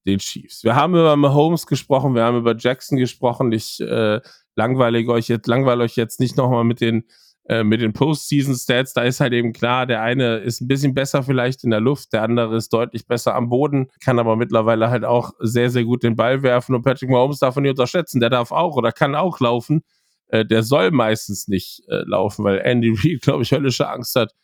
den 0.05 0.19
Chiefs. 0.19 0.63
Wir 0.63 0.75
haben 0.75 0.93
über 0.93 1.15
Mahomes 1.15 1.67
gesprochen, 1.67 2.15
wir 2.15 2.23
haben 2.23 2.37
über 2.37 2.55
Jackson 2.57 2.97
gesprochen. 2.97 3.51
Ich 3.51 3.79
äh, 3.79 4.21
langweile 4.55 5.05
euch 5.07 5.27
jetzt, 5.27 5.47
langweile 5.47 5.83
euch 5.83 5.95
jetzt 5.95 6.19
nicht 6.19 6.37
nochmal 6.37 6.63
mit 6.63 6.81
den 6.81 7.05
äh, 7.49 7.63
mit 7.63 7.81
den 7.81 7.93
Postseason-Stats, 7.93 8.93
da 8.93 9.01
ist 9.01 9.19
halt 9.19 9.33
eben 9.33 9.53
klar, 9.53 9.87
der 9.87 10.03
eine 10.03 10.37
ist 10.37 10.61
ein 10.61 10.67
bisschen 10.67 10.93
besser 10.93 11.23
vielleicht 11.23 11.63
in 11.63 11.71
der 11.71 11.79
Luft, 11.79 12.13
der 12.13 12.21
andere 12.21 12.55
ist 12.55 12.71
deutlich 12.71 13.07
besser 13.07 13.33
am 13.33 13.49
Boden, 13.49 13.87
kann 14.03 14.19
aber 14.19 14.35
mittlerweile 14.35 14.91
halt 14.91 15.03
auch 15.03 15.31
sehr, 15.39 15.71
sehr 15.71 15.83
gut 15.83 16.03
den 16.03 16.15
Ball 16.15 16.43
werfen 16.43 16.75
und 16.75 16.83
Patrick 16.83 17.09
Mahomes 17.09 17.39
darf 17.39 17.55
man 17.55 17.63
nicht 17.63 17.71
unterschätzen, 17.71 18.19
der 18.19 18.29
darf 18.29 18.51
auch 18.51 18.75
oder 18.75 18.91
kann 18.91 19.15
auch 19.15 19.39
laufen. 19.39 19.81
Äh, 20.27 20.45
der 20.45 20.61
soll 20.61 20.91
meistens 20.91 21.47
nicht 21.47 21.81
äh, 21.87 22.03
laufen, 22.05 22.45
weil 22.45 22.59
Andy 22.59 22.89
Reid, 22.95 23.21
glaube 23.21 23.41
ich, 23.41 23.51
höllische 23.51 23.89
Angst 23.89 24.15
hat, 24.15 24.35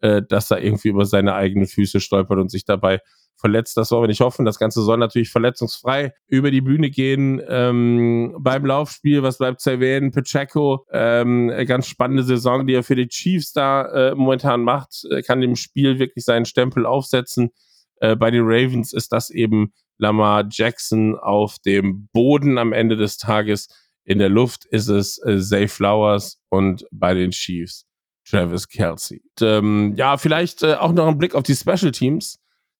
äh, 0.00 0.22
dass 0.26 0.50
er 0.50 0.62
irgendwie 0.62 0.88
über 0.88 1.04
seine 1.04 1.34
eigenen 1.34 1.66
Füße 1.66 2.00
stolpert 2.00 2.38
und 2.38 2.50
sich 2.50 2.64
dabei 2.64 3.00
verletzt. 3.36 3.76
Das 3.76 3.90
wollen 3.90 4.04
wir 4.04 4.08
nicht 4.08 4.20
hoffen. 4.20 4.44
Das 4.44 4.58
Ganze 4.58 4.82
soll 4.82 4.98
natürlich 4.98 5.30
verletzungsfrei 5.30 6.14
über 6.26 6.50
die 6.50 6.60
Bühne 6.60 6.90
gehen. 6.90 7.42
Ähm, 7.48 8.36
beim 8.38 8.64
Laufspiel, 8.64 9.22
was 9.22 9.38
bleibt 9.38 9.60
zu 9.60 9.70
erwähnen? 9.70 10.12
Pacheco, 10.12 10.86
ähm, 10.90 11.52
ganz 11.66 11.86
spannende 11.86 12.22
Saison, 12.22 12.66
die 12.66 12.74
er 12.74 12.82
für 12.82 12.96
die 12.96 13.08
Chiefs 13.08 13.52
da 13.52 14.10
äh, 14.10 14.14
momentan 14.14 14.62
macht, 14.62 15.04
er 15.10 15.22
kann 15.22 15.40
dem 15.40 15.56
Spiel 15.56 15.98
wirklich 15.98 16.24
seinen 16.24 16.44
Stempel 16.44 16.86
aufsetzen. 16.86 17.50
Äh, 17.96 18.16
bei 18.16 18.30
den 18.30 18.42
Ravens 18.44 18.92
ist 18.92 19.12
das 19.12 19.30
eben 19.30 19.72
Lamar 19.98 20.46
Jackson 20.50 21.16
auf 21.18 21.58
dem 21.58 22.08
Boden 22.12 22.58
am 22.58 22.72
Ende 22.72 22.96
des 22.96 23.16
Tages. 23.16 23.68
In 24.04 24.18
der 24.18 24.28
Luft 24.28 24.64
ist 24.66 24.88
es 24.88 25.18
äh, 25.24 25.38
Zay 25.40 25.68
Flowers 25.68 26.40
und 26.50 26.86
bei 26.90 27.14
den 27.14 27.30
Chiefs 27.30 27.86
Travis 28.28 28.68
Kelsey. 28.68 29.22
Und, 29.40 29.46
ähm, 29.46 29.94
ja, 29.96 30.16
vielleicht 30.16 30.62
äh, 30.62 30.74
auch 30.74 30.92
noch 30.92 31.06
ein 31.06 31.18
Blick 31.18 31.34
auf 31.34 31.42
die 31.42 31.54
Special 31.54 31.92
Teams. 31.92 32.38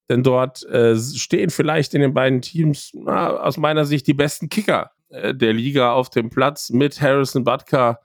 Denn 0.08 0.23
dort 0.23 0.62
äh, 0.64 0.96
stehen 0.96 1.50
vielleicht 1.50 1.94
in 1.94 2.00
den 2.00 2.14
beiden 2.14 2.42
Teams 2.42 2.90
na, 2.94 3.37
aus 3.38 3.56
meiner 3.56 3.84
Sicht 3.84 4.06
die 4.06 4.14
besten 4.14 4.49
Kicker 4.49 4.90
äh, 5.08 5.34
der 5.34 5.52
Liga 5.52 5.92
auf 5.92 6.11
dem 6.11 6.30
Platz 6.30 6.70
mit 6.70 7.00
Harrison 7.00 7.44
Butker 7.44 8.00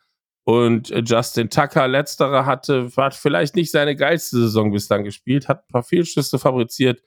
und 0.46 0.92
äh, 0.92 1.04
Justin 1.06 1.50
Tucker. 1.50 1.88
Letzterer 1.88 2.46
hatte, 2.46 2.90
hat 2.96 3.16
vielleicht 3.16 3.56
nicht 3.56 3.72
seine 3.72 3.96
geilste 3.96 4.38
Saison 4.38 4.72
bislang 4.72 5.04
gespielt, 5.04 5.48
hat 5.48 5.64
ein 5.64 5.72
paar 5.72 5.84
Fehlschüsse 5.84 6.40
fabriziert, 6.40 7.02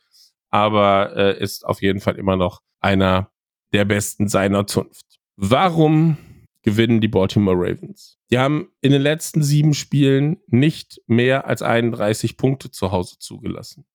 aber 0.51 1.17
äh, 1.17 1.43
ist 1.43 1.65
auf 1.65 1.81
jeden 1.81 2.01
Fall 2.01 2.17
immer 2.17 2.37
noch 2.37 2.61
einer 2.81 3.31
der 3.73 3.85
besten 3.85 4.29
seiner 4.29 4.67
Zunft. 4.67 5.19
Warum 5.37 6.19
gewinnen 6.63 7.01
die 7.01 7.09
Baltimore 7.09 7.57
Ravens? 7.57 8.19
Die 8.31 8.39
haben 8.39 8.69
in 8.81 8.93
den 8.93 9.03
letzten 9.03 9.43
sieben 9.43 9.75
Spielen 9.75 10.39
nicht 10.47 11.01
mehr 11.07 11.47
als 11.47 11.63
31 11.63 12.37
Punkte 12.37 12.71
zu 12.71 12.93
Hause 12.93 13.19
zugelassen. 13.19 13.87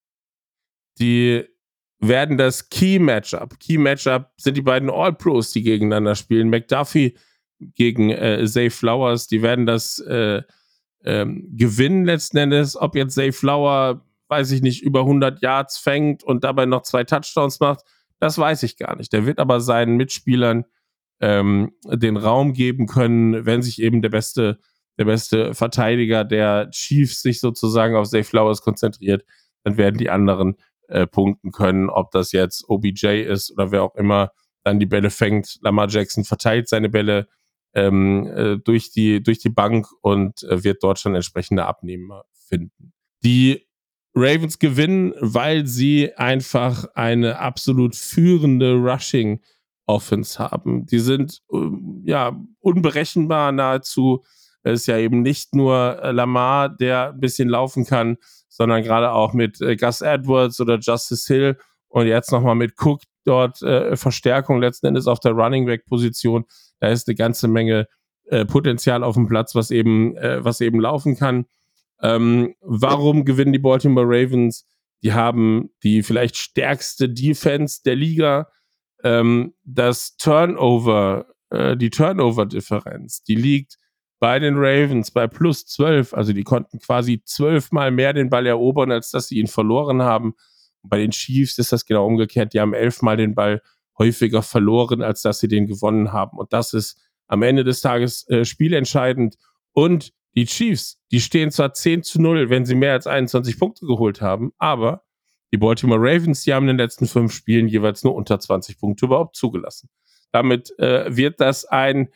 Die 1.00 1.46
werden 2.00 2.38
das 2.38 2.70
Key-Matchup. 2.70 3.60
Key-Matchup 3.60 4.32
sind 4.38 4.58
die 4.58 4.62
beiden 4.62 4.90
All-Pros, 4.90 5.52
die 5.52 5.64
gegeneinander 5.64 6.16
spielen. 6.16 6.50
McDuffie 6.50 7.18
gegen 7.60 8.12
äh, 8.12 8.46
Zay 8.46 8.70
Flowers. 8.70 9.28
Die 9.28 9.42
werden 9.42 9.66
das 9.66 10.00
äh, 10.00 10.42
ähm, 11.04 11.48
gewinnen 11.56 12.06
letzten 12.06 12.38
Endes. 12.38 12.76
Ob 12.76 12.96
jetzt 12.96 13.16
Zay 13.16 13.32
Flower, 13.32 14.06
weiß 14.28 14.52
ich 14.52 14.62
nicht, 14.62 14.84
über 14.84 15.02
100 15.02 15.42
Yards 15.42 15.78
fängt 15.78 16.24
und 16.24 16.44
dabei 16.44 16.66
noch 16.66 16.84
zwei 16.84 17.04
Touchdowns 17.04 17.60
macht, 17.60 17.82
das 18.20 18.38
weiß 18.38 18.64
ich 18.64 18.78
gar 18.78 18.96
nicht. 18.96 19.14
Der 19.14 19.26
wird 19.26 19.40
aber 19.40 19.60
seinen 19.62 19.98
Mitspielern 19.98 20.66
ähm, 21.20 21.74
den 21.86 22.18
Raum 22.18 22.54
geben 22.54 22.88
können, 22.88 23.46
wenn 23.46 23.62
sich 23.62 23.82
eben 23.82 24.02
der 24.02 24.10
beste, 24.10 24.60
der 25.00 25.06
beste 25.06 25.54
Verteidiger 25.54 26.24
der 26.24 26.70
Chiefs 26.72 27.22
sich 27.22 27.40
sozusagen 27.40 27.96
auf 27.96 28.08
Zay 28.08 28.24
Flowers 28.24 28.62
konzentriert, 28.62 29.24
dann 29.64 29.78
werden 29.78 29.98
die 29.98 30.10
anderen 30.10 30.58
äh, 30.88 31.08
punkten 31.08 31.52
können, 31.52 31.90
ob 31.90 32.12
das 32.12 32.32
jetzt 32.32 32.68
OBJ 32.70 33.22
ist 33.24 33.52
oder 33.52 33.72
wer 33.72 33.84
auch 33.84 33.96
immer 33.96 34.32
dann 34.64 34.80
die 34.80 34.86
Bälle 34.86 35.10
fängt. 35.10 35.58
Lamar 35.62 35.88
Jackson 35.90 36.24
verteilt 36.24 36.68
seine 36.68 36.90
Bälle 36.90 37.28
ähm, 37.74 38.28
äh, 38.28 38.58
durch, 38.58 38.92
die, 38.92 39.22
durch 39.24 39.40
die 39.40 39.50
Bank 39.50 39.88
und 40.02 40.44
äh, 40.44 40.64
wird 40.64 40.84
dort 40.84 41.00
schon 41.00 41.16
entsprechende 41.16 41.66
Abnehmer 41.66 42.26
finden. 42.34 42.94
Die 43.24 43.68
Ravens 44.14 44.60
gewinnen, 44.60 45.14
weil 45.20 45.68
sie 45.68 46.14
einfach 46.16 46.86
eine 46.96 47.40
absolut 47.40 47.96
führende 47.96 48.74
Rushing 48.74 49.42
Offense 49.86 50.40
haben. 50.40 50.86
Die 50.86 51.00
sind 51.00 51.42
ähm, 51.52 52.02
ja 52.06 52.38
unberechenbar 52.60 53.52
nahezu. 53.52 54.24
Es 54.64 54.82
ist 54.82 54.88
ja 54.88 54.98
eben 54.98 55.22
nicht 55.22 55.56
nur 55.56 56.02
äh, 56.02 56.12
Lamar, 56.12 56.70
der 56.70 57.14
ein 57.14 57.20
bisschen 57.20 57.48
laufen 57.48 57.86
kann, 57.86 58.18
sondern 58.58 58.82
gerade 58.82 59.12
auch 59.12 59.34
mit 59.34 59.62
äh, 59.62 59.76
Gus 59.76 60.02
Edwards 60.02 60.60
oder 60.60 60.80
Justice 60.80 61.32
Hill 61.32 61.58
und 61.90 62.08
jetzt 62.08 62.32
nochmal 62.32 62.56
mit 62.56 62.74
Cook 62.84 63.02
dort 63.24 63.62
äh, 63.62 63.96
Verstärkung 63.96 64.60
letzten 64.60 64.88
Endes 64.88 65.06
auf 65.06 65.20
der 65.20 65.34
Running 65.34 65.68
Back 65.68 65.86
Position. 65.86 66.46
Da 66.80 66.88
ist 66.88 67.08
eine 67.08 67.16
ganze 67.16 67.48
Menge 67.48 67.88
äh, 68.26 68.46
Potenzial 68.46 69.04
auf 69.04 69.14
dem 69.14 69.28
Platz, 69.28 69.54
was 69.54 69.70
eben, 69.70 70.18
äh, 70.18 70.44
was 70.44 70.60
eben 70.60 70.80
laufen 70.80 71.16
kann. 71.16 71.46
Ähm, 72.02 72.56
warum 72.62 73.26
gewinnen 73.26 73.54
die 73.54 73.60
Baltimore 73.60 74.08
Ravens? 74.08 74.66
Die 75.04 75.14
haben 75.14 75.70
die 75.84 76.02
vielleicht 76.02 76.36
stärkste 76.36 77.10
Defense 77.10 77.82
der 77.86 77.96
Liga. 77.96 78.48
Ähm, 79.04 79.54
das 79.64 80.18
Turnover, 80.18 81.28
äh, 81.52 81.78
die 81.78 81.92
Turnover-Differenz, 81.92 83.22
die 83.24 83.36
liegt 83.36 83.78
bei 84.20 84.40
den 84.40 84.56
Ravens 84.58 85.12
bei 85.12 85.28
plus 85.28 85.66
12. 85.66 86.14
Also 86.14 86.34
die 86.34 86.44
konnten 86.44 86.80
quasi 86.80 87.22
zwölfmal 87.24 87.92
mehr 87.92 88.14
den 88.14 88.30
Ball 88.30 88.46
erobern, 88.46 88.92
als 88.92 89.12
dass 89.12 89.28
sie 89.28 89.40
ihn 89.40 89.48
verloren 89.48 90.02
haben. 90.02 90.34
Und 90.82 90.90
bei 90.90 90.98
den 90.98 91.12
Chiefs 91.12 91.58
ist 91.58 91.72
das 91.72 91.86
genau 91.86 92.06
umgekehrt. 92.06 92.54
Die 92.54 92.60
haben 92.60 92.74
elfmal 92.74 93.18
den 93.18 93.36
Ball 93.36 93.62
häufiger 93.98 94.44
verloren, 94.44 95.02
als 95.02 95.22
dass 95.22 95.40
sie 95.40 95.48
den 95.48 95.68
gewonnen 95.68 96.14
haben. 96.14 96.38
Und 96.38 96.54
das 96.54 96.74
ist 96.74 97.00
am 97.28 97.42
Ende 97.44 97.64
des 97.64 97.82
Tages 97.82 98.28
äh, 98.30 98.46
spielentscheidend. 98.46 99.38
Und 99.74 100.14
die 100.36 100.46
Chiefs, 100.46 101.00
die 101.12 101.20
stehen 101.20 101.52
zwar 101.52 101.74
10 101.74 102.04
zu 102.04 102.22
0, 102.22 102.50
wenn 102.50 102.66
sie 102.66 102.76
mehr 102.76 102.94
als 102.94 103.08
21 103.08 103.58
Punkte 103.58 103.86
geholt 103.86 104.22
haben, 104.22 104.54
aber 104.58 105.04
die 105.52 105.58
Baltimore 105.58 106.00
Ravens, 106.00 106.44
die 106.44 106.54
haben 106.54 106.64
in 106.64 106.78
den 106.78 106.78
letzten 106.78 107.08
fünf 107.08 107.34
Spielen 107.34 107.68
jeweils 107.68 108.04
nur 108.04 108.14
unter 108.16 108.40
20 108.40 108.80
Punkte 108.80 109.06
überhaupt 109.06 109.36
zugelassen. 109.36 109.90
Damit 110.32 110.78
äh, 110.78 111.16
wird 111.16 111.40
das 111.40 111.66
ein 111.66 112.10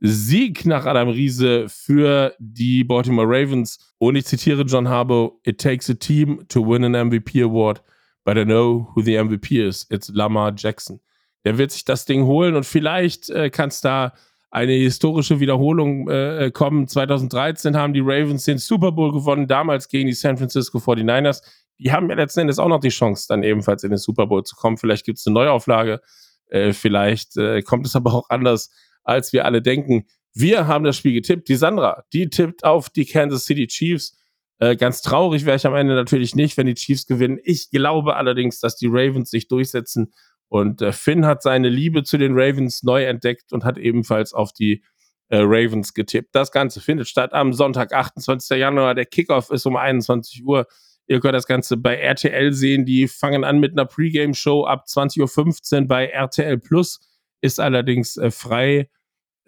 Sieg 0.00 0.64
nach 0.64 0.86
Adam 0.86 1.10
Riese 1.10 1.68
für 1.68 2.34
die 2.38 2.84
Baltimore 2.84 3.26
Ravens. 3.26 3.78
Und 3.98 4.16
ich 4.16 4.24
zitiere 4.24 4.62
John 4.62 4.88
Harbaugh: 4.88 5.38
It 5.44 5.60
takes 5.60 5.90
a 5.90 5.94
team 5.94 6.46
to 6.48 6.66
win 6.66 6.84
an 6.84 7.08
MVP 7.08 7.42
award, 7.42 7.82
but 8.24 8.36
I 8.36 8.44
know 8.44 8.88
who 8.94 9.02
the 9.02 9.22
MVP 9.22 9.66
is. 9.66 9.86
It's 9.90 10.08
Lamar 10.08 10.52
Jackson. 10.56 11.00
Der 11.44 11.58
wird 11.58 11.70
sich 11.70 11.84
das 11.84 12.04
Ding 12.04 12.24
holen 12.24 12.54
und 12.54 12.64
vielleicht 12.64 13.30
äh, 13.30 13.50
kann 13.50 13.68
es 13.68 13.80
da 13.80 14.12
eine 14.50 14.72
historische 14.72 15.38
Wiederholung 15.40 16.08
äh, 16.08 16.50
kommen. 16.52 16.88
2013 16.88 17.76
haben 17.76 17.92
die 17.92 18.00
Ravens 18.00 18.44
den 18.44 18.58
Super 18.58 18.92
Bowl 18.92 19.12
gewonnen, 19.12 19.46
damals 19.46 19.88
gegen 19.88 20.08
die 20.08 20.12
San 20.12 20.36
Francisco 20.36 20.78
49ers. 20.78 21.42
Die 21.78 21.92
haben 21.92 22.10
ja 22.10 22.16
letzten 22.16 22.40
Endes 22.40 22.58
auch 22.58 22.68
noch 22.68 22.80
die 22.80 22.88
Chance, 22.88 23.26
dann 23.28 23.42
ebenfalls 23.42 23.84
in 23.84 23.90
den 23.90 23.98
Super 23.98 24.26
Bowl 24.26 24.42
zu 24.42 24.56
kommen. 24.56 24.76
Vielleicht 24.76 25.06
gibt 25.06 25.18
es 25.18 25.26
eine 25.26 25.34
Neuauflage, 25.34 26.00
äh, 26.48 26.72
vielleicht 26.72 27.36
äh, 27.36 27.62
kommt 27.62 27.86
es 27.86 27.96
aber 27.96 28.12
auch 28.12 28.28
anders 28.28 28.70
als 29.04 29.32
wir 29.32 29.44
alle 29.44 29.62
denken. 29.62 30.06
Wir 30.32 30.66
haben 30.66 30.84
das 30.84 30.96
Spiel 30.96 31.14
getippt. 31.14 31.48
Die 31.48 31.56
Sandra, 31.56 32.04
die 32.12 32.30
tippt 32.30 32.64
auf 32.64 32.90
die 32.90 33.04
Kansas 33.04 33.44
City 33.44 33.66
Chiefs. 33.66 34.16
Äh, 34.58 34.76
ganz 34.76 35.02
traurig 35.02 35.46
wäre 35.46 35.56
ich 35.56 35.66
am 35.66 35.74
Ende 35.74 35.94
natürlich 35.94 36.34
nicht, 36.34 36.56
wenn 36.56 36.66
die 36.66 36.74
Chiefs 36.74 37.06
gewinnen. 37.06 37.38
Ich 37.42 37.70
glaube 37.70 38.16
allerdings, 38.16 38.60
dass 38.60 38.76
die 38.76 38.88
Ravens 38.88 39.30
sich 39.30 39.48
durchsetzen. 39.48 40.12
Und 40.48 40.82
äh, 40.82 40.92
Finn 40.92 41.26
hat 41.26 41.42
seine 41.42 41.68
Liebe 41.68 42.02
zu 42.02 42.18
den 42.18 42.32
Ravens 42.34 42.82
neu 42.82 43.04
entdeckt 43.04 43.52
und 43.52 43.64
hat 43.64 43.78
ebenfalls 43.78 44.32
auf 44.34 44.52
die 44.52 44.84
äh, 45.28 45.38
Ravens 45.38 45.94
getippt. 45.94 46.34
Das 46.34 46.52
Ganze 46.52 46.80
findet 46.80 47.08
statt 47.08 47.32
am 47.32 47.52
Sonntag, 47.52 47.92
28. 47.92 48.58
Januar. 48.58 48.94
Der 48.94 49.06
Kickoff 49.06 49.50
ist 49.50 49.64
um 49.66 49.76
21 49.76 50.44
Uhr. 50.44 50.66
Ihr 51.06 51.20
könnt 51.20 51.34
das 51.34 51.46
Ganze 51.46 51.76
bei 51.76 51.96
RTL 51.96 52.52
sehen. 52.52 52.84
Die 52.84 53.08
fangen 53.08 53.44
an 53.44 53.58
mit 53.58 53.72
einer 53.72 53.86
Pre-Game-Show 53.86 54.64
ab 54.64 54.84
20.15 54.88 55.82
Uhr 55.82 55.88
bei 55.88 56.06
RTL 56.06 56.58
Plus 56.58 57.00
ist 57.40 57.60
allerdings 57.60 58.16
äh, 58.16 58.30
frei 58.30 58.88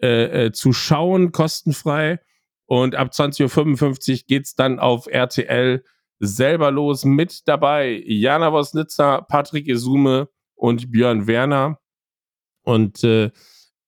äh, 0.03 0.47
äh, 0.47 0.53
zu 0.53 0.73
schauen, 0.73 1.33
kostenfrei. 1.33 2.21
Und 2.67 2.95
ab 2.95 3.11
20.55 3.13 4.13
Uhr 4.13 4.19
geht's 4.27 4.55
dann 4.55 4.79
auf 4.79 5.07
RTL 5.07 5.85
selber 6.19 6.71
los. 6.71 7.05
Mit 7.05 7.47
dabei 7.47 8.03
Jana 8.07 8.53
Wosnitzer, 8.53 9.23
Patrick 9.29 9.69
Esume 9.69 10.29
und 10.55 10.91
Björn 10.91 11.27
Werner. 11.27 11.79
Und 12.63 13.05
äh, 13.05 13.31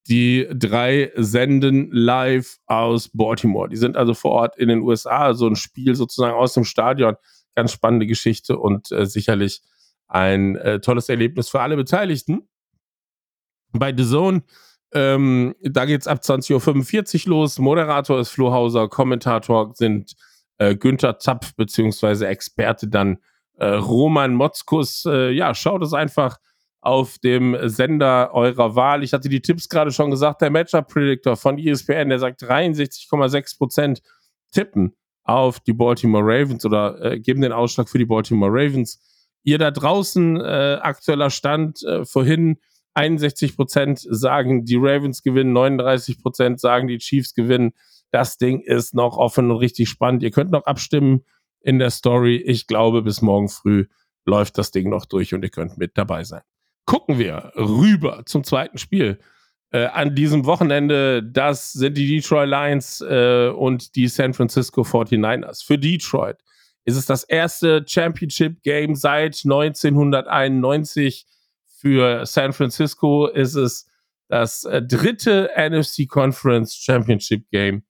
die 0.06 0.46
drei 0.52 1.12
senden 1.16 1.90
live 1.90 2.58
aus 2.66 3.08
Baltimore. 3.08 3.68
Die 3.68 3.76
sind 3.76 3.96
also 3.96 4.12
vor 4.12 4.32
Ort 4.32 4.58
in 4.58 4.68
den 4.68 4.82
USA, 4.82 5.32
so 5.34 5.46
ein 5.46 5.56
Spiel 5.56 5.94
sozusagen 5.94 6.34
aus 6.34 6.54
dem 6.54 6.64
Stadion. 6.64 7.16
Ganz 7.54 7.72
spannende 7.72 8.06
Geschichte 8.06 8.58
und 8.58 8.92
äh, 8.92 9.06
sicherlich 9.06 9.62
ein 10.08 10.56
äh, 10.56 10.80
tolles 10.80 11.08
Erlebnis 11.08 11.48
für 11.48 11.60
alle 11.60 11.76
Beteiligten. 11.76 12.48
Bei 13.74 13.94
The 13.94 14.04
Zone, 14.04 14.42
ähm, 14.92 15.54
da 15.60 15.84
geht 15.84 16.02
es 16.02 16.06
ab 16.06 16.20
20.45 16.22 17.26
Uhr 17.26 17.30
los. 17.30 17.58
Moderator 17.58 18.20
ist 18.20 18.30
Flo 18.30 18.52
Hauser, 18.52 18.88
Kommentator 18.88 19.72
sind 19.74 20.14
äh, 20.58 20.76
Günther 20.76 21.18
Zapf, 21.18 21.54
beziehungsweise 21.56 22.28
Experte 22.28 22.88
dann 22.88 23.18
äh, 23.56 23.66
Roman 23.66 24.34
Motzkus. 24.34 25.04
Äh, 25.06 25.32
ja, 25.32 25.54
schaut 25.54 25.82
es 25.82 25.92
einfach 25.92 26.38
auf 26.80 27.18
dem 27.18 27.56
Sender 27.68 28.32
eurer 28.34 28.76
Wahl. 28.76 29.02
Ich 29.02 29.12
hatte 29.12 29.28
die 29.28 29.40
Tipps 29.40 29.68
gerade 29.68 29.90
schon 29.90 30.10
gesagt. 30.10 30.42
Der 30.42 30.50
Matchup 30.50 30.86
Predictor 30.88 31.36
von 31.36 31.58
ESPN, 31.58 32.10
der 32.10 32.18
sagt 32.18 32.42
63,6 32.42 33.58
Prozent 33.58 34.02
tippen 34.52 34.94
auf 35.24 35.60
die 35.60 35.72
Baltimore 35.72 36.22
Ravens 36.22 36.64
oder 36.64 37.02
äh, 37.02 37.18
geben 37.18 37.40
den 37.40 37.52
Ausschlag 37.52 37.88
für 37.88 37.98
die 37.98 38.04
Baltimore 38.04 38.52
Ravens. 38.52 39.00
Ihr 39.42 39.58
da 39.58 39.70
draußen, 39.70 40.40
äh, 40.40 40.78
aktueller 40.80 41.30
Stand 41.30 41.82
äh, 41.82 42.04
vorhin, 42.04 42.58
61 42.94 43.56
Prozent 43.56 44.00
sagen, 44.08 44.64
die 44.64 44.76
Ravens 44.76 45.22
gewinnen, 45.22 45.52
39 45.52 46.22
Prozent 46.22 46.60
sagen, 46.60 46.88
die 46.88 46.98
Chiefs 46.98 47.34
gewinnen. 47.34 47.72
Das 48.10 48.38
Ding 48.38 48.60
ist 48.60 48.94
noch 48.94 49.16
offen 49.16 49.50
und 49.50 49.56
richtig 49.58 49.88
spannend. 49.88 50.22
Ihr 50.22 50.30
könnt 50.30 50.50
noch 50.50 50.64
abstimmen 50.64 51.24
in 51.60 51.78
der 51.78 51.90
Story. 51.90 52.36
Ich 52.36 52.66
glaube, 52.66 53.02
bis 53.02 53.22
morgen 53.22 53.48
früh 53.48 53.86
läuft 54.24 54.58
das 54.58 54.70
Ding 54.70 54.88
noch 54.90 55.06
durch 55.06 55.34
und 55.34 55.42
ihr 55.42 55.50
könnt 55.50 55.76
mit 55.76 55.98
dabei 55.98 56.24
sein. 56.24 56.42
Gucken 56.86 57.18
wir 57.18 57.52
rüber 57.56 58.22
zum 58.26 58.44
zweiten 58.44 58.78
Spiel. 58.78 59.18
Äh, 59.70 59.86
an 59.86 60.14
diesem 60.14 60.44
Wochenende, 60.46 61.22
das 61.22 61.72
sind 61.72 61.96
die 61.96 62.06
Detroit 62.06 62.48
Lions 62.48 63.00
äh, 63.00 63.48
und 63.48 63.96
die 63.96 64.06
San 64.06 64.32
Francisco 64.34 64.82
49ers. 64.82 65.64
Für 65.64 65.78
Detroit 65.78 66.36
ist 66.84 66.96
es 66.96 67.06
das 67.06 67.24
erste 67.24 67.84
Championship 67.86 68.62
Game 68.62 68.94
seit 68.94 69.40
1991. 69.44 71.26
Für 71.84 72.24
San 72.24 72.54
Francisco 72.54 73.26
ist 73.26 73.56
es 73.56 73.86
das 74.28 74.64
äh, 74.64 74.80
dritte 74.80 75.50
NFC 75.54 76.08
Conference 76.08 76.74
Championship 76.74 77.50
Game 77.50 77.82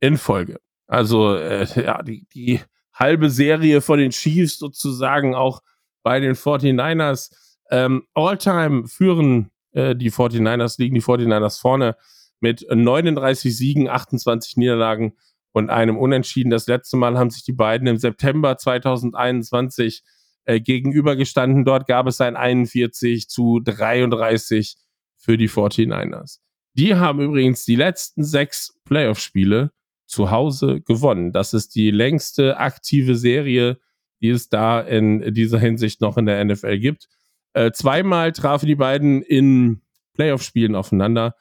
in 0.00 0.18
Folge. 0.18 0.60
Also 0.86 1.34
äh, 1.34 1.66
ja, 1.82 2.02
die, 2.02 2.26
die 2.34 2.60
halbe 2.92 3.30
Serie 3.30 3.80
von 3.80 3.98
den 3.98 4.10
Chiefs 4.10 4.58
sozusagen 4.58 5.34
auch 5.34 5.62
bei 6.02 6.20
den 6.20 6.34
49ers. 6.34 7.32
Ähm, 7.70 8.06
All-time 8.12 8.86
führen 8.86 9.50
äh, 9.72 9.96
die 9.96 10.10
49ers, 10.10 10.78
liegen 10.78 10.94
die 10.94 11.02
49ers 11.02 11.58
vorne 11.58 11.96
mit 12.40 12.66
39 12.70 13.56
Siegen, 13.56 13.88
28 13.88 14.58
Niederlagen 14.58 15.14
und 15.52 15.70
einem 15.70 15.96
Unentschieden. 15.96 16.50
Das 16.50 16.66
letzte 16.66 16.98
Mal 16.98 17.16
haben 17.16 17.30
sich 17.30 17.44
die 17.44 17.54
beiden 17.54 17.88
im 17.88 17.96
September 17.96 18.58
2021 18.58 20.02
äh, 20.48 20.60
gegenübergestanden. 20.60 21.66
Dort 21.66 21.86
gab 21.86 22.06
es 22.06 22.22
ein 22.22 22.34
41 22.34 23.28
zu 23.28 23.60
33 23.60 24.76
für 25.18 25.36
die 25.36 25.48
49ers. 25.48 26.38
Die 26.72 26.94
haben 26.94 27.20
übrigens 27.20 27.66
die 27.66 27.76
letzten 27.76 28.24
sechs 28.24 28.74
Playoff-Spiele 28.86 29.72
zu 30.06 30.30
Hause 30.30 30.80
gewonnen. 30.80 31.32
Das 31.32 31.52
ist 31.52 31.74
die 31.74 31.90
längste 31.90 32.56
aktive 32.56 33.14
Serie, 33.16 33.78
die 34.22 34.30
es 34.30 34.48
da 34.48 34.80
in 34.80 35.34
dieser 35.34 35.58
Hinsicht 35.58 36.00
noch 36.00 36.16
in 36.16 36.24
der 36.24 36.42
NFL 36.42 36.78
gibt. 36.78 37.08
Äh, 37.52 37.72
zweimal 37.72 38.32
trafen 38.32 38.66
die 38.66 38.74
beiden 38.74 39.20
in 39.20 39.82
Playoff-Spielen 40.14 40.74
aufeinander. 40.74 41.34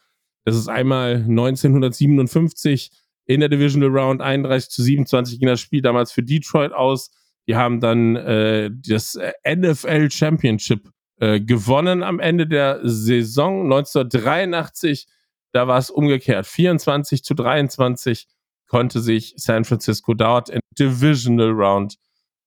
Das 0.44 0.58
ist 0.58 0.68
einmal 0.68 1.16
1957 1.16 2.92
in 3.26 3.40
der 3.40 3.48
Divisional 3.48 3.90
Round 3.90 4.22
31 4.22 4.70
zu 4.70 4.84
27 4.84 5.40
ging 5.40 5.48
das 5.48 5.62
Spiel 5.62 5.82
damals 5.82 6.12
für 6.12 6.24
Detroit 6.24 6.74
aus. 6.74 7.10
Die 7.48 7.56
haben 7.56 7.80
dann 7.80 8.16
äh, 8.16 8.70
das 8.72 9.18
NFL 9.48 10.12
Championship 10.12 10.90
äh, 11.20 11.40
gewonnen 11.40 12.04
am 12.04 12.20
Ende 12.20 12.46
der 12.48 12.80
Saison 12.84 13.64
1983. 13.64 15.08
Da 15.54 15.68
war 15.68 15.78
es 15.78 15.90
umgekehrt. 15.90 16.46
24 16.46 17.24
zu 17.24 17.34
23 17.34 18.28
konnte 18.68 19.00
sich 19.00 19.34
San 19.38 19.64
Francisco 19.64 20.14
dort 20.14 20.50
in 20.50 20.60
Divisional 20.78 21.52
Round 21.52 21.96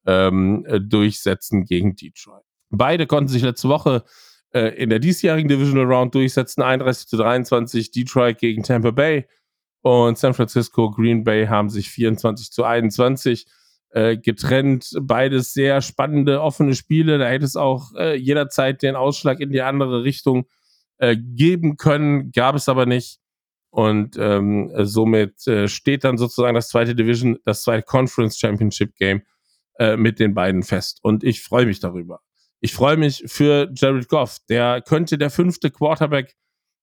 ähm, 0.07 0.65
äh, 0.67 0.81
durchsetzen 0.81 1.65
gegen 1.65 1.97
Detroit. 1.97 2.45
Beide 2.71 3.07
konnten 3.07 3.29
sich 3.29 3.43
letzte 3.43 3.69
Woche 3.69 4.05
äh, 4.53 4.69
in 4.77 4.91
der 4.91 4.99
diesjährigen 4.99 5.49
Divisional 5.49 5.93
Round 5.93 6.15
durchsetzen, 6.15 6.63
31 6.63 7.09
zu 7.09 7.17
23, 7.17 7.91
Detroit 7.91 8.39
gegen 8.39 8.63
Tampa 8.63 8.91
Bay 8.91 9.27
und 9.83 10.19
San 10.19 10.35
Francisco, 10.35 10.91
Green 10.91 11.25
Bay 11.25 11.47
haben 11.47 11.71
sich 11.71 11.91
24 11.91 12.51
zu 12.51 12.65
21 12.65 13.47
äh, 13.91 14.17
getrennt. 14.17 14.93
Beides 15.01 15.53
sehr 15.53 15.83
spannende, 15.83 16.41
offene 16.41 16.75
Spiele. 16.75 17.19
Da 17.19 17.29
hätte 17.29 17.45
es 17.45 17.57
auch 17.57 17.93
äh, 17.97 18.17
jederzeit 18.17 18.83
den 18.83 18.97
Ausschlag 18.97 19.41
in 19.41 19.51
die 19.51 19.63
andere 19.63 20.05
Richtung 20.05 20.47
äh, 20.99 21.17
geben 21.17 21.77
können, 21.77 22.31
gab 22.33 22.55
es 22.55 22.69
aber 22.69 22.87
nicht. 22.87 23.19
Und 23.71 24.17
ähm, 24.19 24.71
somit 24.85 25.47
äh, 25.47 25.69
steht 25.69 26.05
dann 26.05 26.19
sozusagen 26.19 26.55
das 26.55 26.69
zweite 26.69 26.95
Division, 26.95 27.39
das 27.45 27.63
zweite 27.63 27.85
Conference 27.85 28.39
Championship 28.39 28.97
Game 28.97 29.23
äh, 29.79 29.97
mit 29.97 30.19
den 30.19 30.35
beiden 30.35 30.63
fest. 30.63 30.99
Und 31.03 31.23
ich 31.23 31.41
freue 31.43 31.67
mich 31.67 31.79
darüber. 31.79 32.21
Ich 32.61 32.75
freue 32.75 32.97
mich 32.97 33.23
für 33.27 33.71
Jared 33.75 34.09
Goff. 34.09 34.39
Der 34.49 34.83
könnte 34.83 35.17
der 35.19 35.31
fünfte 35.31 35.71
Quarterback 35.71 36.37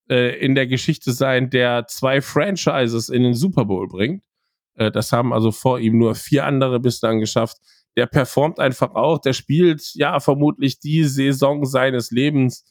äh, 0.10 0.39
in 0.39 0.56
der 0.56 0.65
Geschichte 0.65 1.12
sein, 1.12 1.50
der 1.50 1.88
zwei 1.88 2.22
Franchises 2.22 3.10
in 3.10 3.24
den 3.24 3.34
Super 3.34 3.65
Bowl 3.65 3.88
bringt. 3.88 4.24
Äh, 4.78 4.92
das 4.92 5.12
haben 5.12 5.34
also 5.34 5.52
vor 5.52 5.80
ihm 5.80 5.98
nur 5.98 6.16
vier 6.16 6.46
andere 6.46 6.80
bislang 6.80 7.20
geschafft. 7.20 7.58
Der 7.98 8.06
performt 8.06 8.60
einfach 8.60 8.96
auch. 8.96 9.20
Der 9.20 9.34
spielt 9.34 9.92
ja 9.94 10.20
vermutlich 10.20 10.80
die 10.80 11.04
Saison 11.04 11.66
seines 11.66 12.12
Lebens 12.12 12.63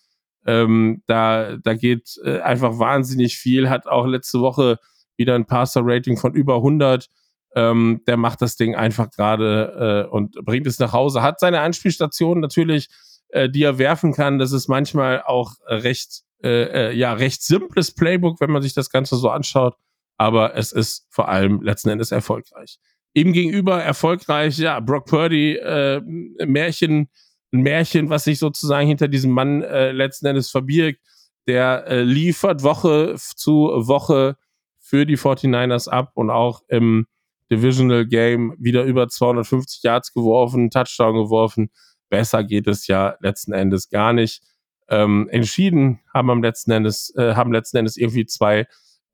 ähm, 0.47 1.03
da, 1.07 1.57
da 1.57 1.75
geht 1.75 2.19
äh, 2.25 2.41
einfach 2.41 2.79
wahnsinnig 2.79 3.37
viel. 3.37 3.69
Hat 3.69 3.87
auch 3.87 4.07
letzte 4.07 4.41
Woche 4.41 4.79
wieder 5.17 5.35
ein 5.35 5.47
Passer-Rating 5.47 6.17
von 6.17 6.35
über 6.35 6.57
100. 6.57 7.09
Ähm, 7.57 8.03
der 8.07 8.17
macht 8.17 8.43
das 8.43 8.57
Ding 8.57 8.77
einfach 8.77 9.11
gerade 9.11 10.07
äh, 10.07 10.11
und 10.11 10.37
bringt 10.45 10.67
es 10.67 10.79
nach 10.79 10.93
Hause. 10.93 11.23
Hat 11.23 11.41
seine 11.41 11.61
Anspielstationen 11.61 12.41
natürlich, 12.41 12.89
äh, 13.29 13.51
die 13.51 13.65
er 13.65 13.79
werfen 13.79 14.13
kann. 14.13 14.39
Das 14.39 14.53
ist 14.53 14.69
manchmal 14.69 15.23
auch 15.23 15.55
recht, 15.67 16.23
äh, 16.43 16.91
äh, 16.91 16.93
ja, 16.93 17.15
recht 17.15 17.43
simples 17.43 17.93
Playbook, 17.93 18.41
wenn 18.41 18.51
man 18.51 18.63
sich 18.63 18.75
das 18.75 18.91
Ganze 18.91 19.17
so 19.17 19.31
anschaut. 19.31 19.75
Aber 20.17 20.57
es 20.57 20.73
ist 20.73 21.07
vor 21.11 21.29
allem 21.29 21.63
letzten 21.63 21.91
Endes 21.91 22.11
erfolgreich. 22.11 22.79
Ihm 23.15 23.33
gegenüber 23.33 23.83
erfolgreich, 23.83 24.59
ja, 24.59 24.81
Brock 24.81 25.07
Purdy, 25.07 25.57
äh, 25.57 26.01
Märchen, 26.47 27.09
ein 27.53 27.61
Märchen, 27.63 28.11
was 28.11 28.25
sich 28.25 28.39
sozusagen 28.39 28.87
hinter 28.87 29.09
diesem 29.09 29.31
Mann 29.31 29.63
äh, 29.63 29.93
letzten 29.93 30.27
Endes 30.27 30.51
verbirgt. 30.51 31.01
Der 31.47 31.87
äh, 31.87 32.03
liefert 32.03 32.63
Woche 32.63 33.15
zu 33.17 33.71
Woche 33.87 34.37
für 34.79 35.07
die 35.07 35.17
49ers 35.17 35.89
ab 35.89 36.13
und 36.15 36.31
auch 36.31 36.63
im 36.69 37.07
Divisional 37.51 38.07
Game 38.07 38.55
wieder 38.59 38.85
über 38.85 39.09
250 39.09 39.83
Yards 39.83 40.13
geworfen, 40.13 40.71
Touchdown 40.71 41.15
geworfen. 41.15 41.71
Besser 42.09 42.45
geht 42.45 42.67
es 42.67 42.87
ja 42.87 43.17
letzten 43.21 43.53
Endes 43.53 43.89
gar 43.89 44.13
nicht. 44.13 44.43
Ähm, 44.89 45.29
entschieden 45.31 46.01
haben 46.13 46.31
am 46.31 46.43
letzten 46.43 46.71
Endes, 46.71 47.15
äh, 47.17 47.35
haben 47.35 47.53
letzten 47.53 47.79
Endes 47.79 47.97
irgendwie 47.97 48.27
zwei 48.27 48.67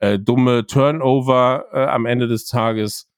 äh, 0.03 0.19
dumme 0.19 0.67
Turnover 0.67 1.67
äh, 1.73 1.85
am 1.85 2.07
Ende 2.07 2.27
des 2.27 2.47
Tages, 2.47 3.09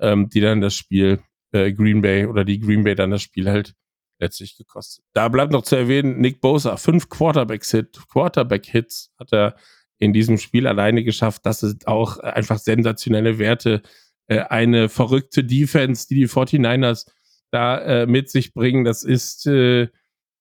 ähm, 0.00 0.30
die 0.30 0.40
dann 0.40 0.62
das 0.62 0.74
Spiel 0.74 1.20
äh, 1.52 1.72
Green 1.72 2.00
Bay 2.00 2.24
oder 2.24 2.44
die 2.44 2.58
Green 2.58 2.84
Bay 2.84 2.94
dann 2.94 3.10
das 3.10 3.20
Spiel 3.20 3.48
hält 3.48 3.74
letztlich 4.18 4.56
gekostet. 4.56 5.04
Da 5.12 5.28
bleibt 5.28 5.52
noch 5.52 5.62
zu 5.62 5.76
erwähnen, 5.76 6.20
Nick 6.20 6.40
Bosa, 6.40 6.76
fünf 6.78 7.10
Quarterback-Hits 7.10 8.08
Quarterback 8.08 8.72
hat 9.18 9.32
er 9.32 9.56
in 9.98 10.14
diesem 10.14 10.38
Spiel 10.38 10.66
alleine 10.66 11.04
geschafft. 11.04 11.44
Das 11.44 11.60
sind 11.60 11.86
auch 11.86 12.18
einfach 12.18 12.58
sensationelle 12.58 13.38
Werte. 13.38 13.82
Äh, 14.26 14.38
eine 14.38 14.88
verrückte 14.88 15.44
Defense, 15.44 16.06
die 16.08 16.14
die 16.14 16.28
49ers 16.28 17.10
da 17.50 17.78
äh, 17.78 18.06
mit 18.06 18.30
sich 18.30 18.54
bringen. 18.54 18.84
Das 18.84 19.04
ist 19.04 19.46
äh, 19.46 19.88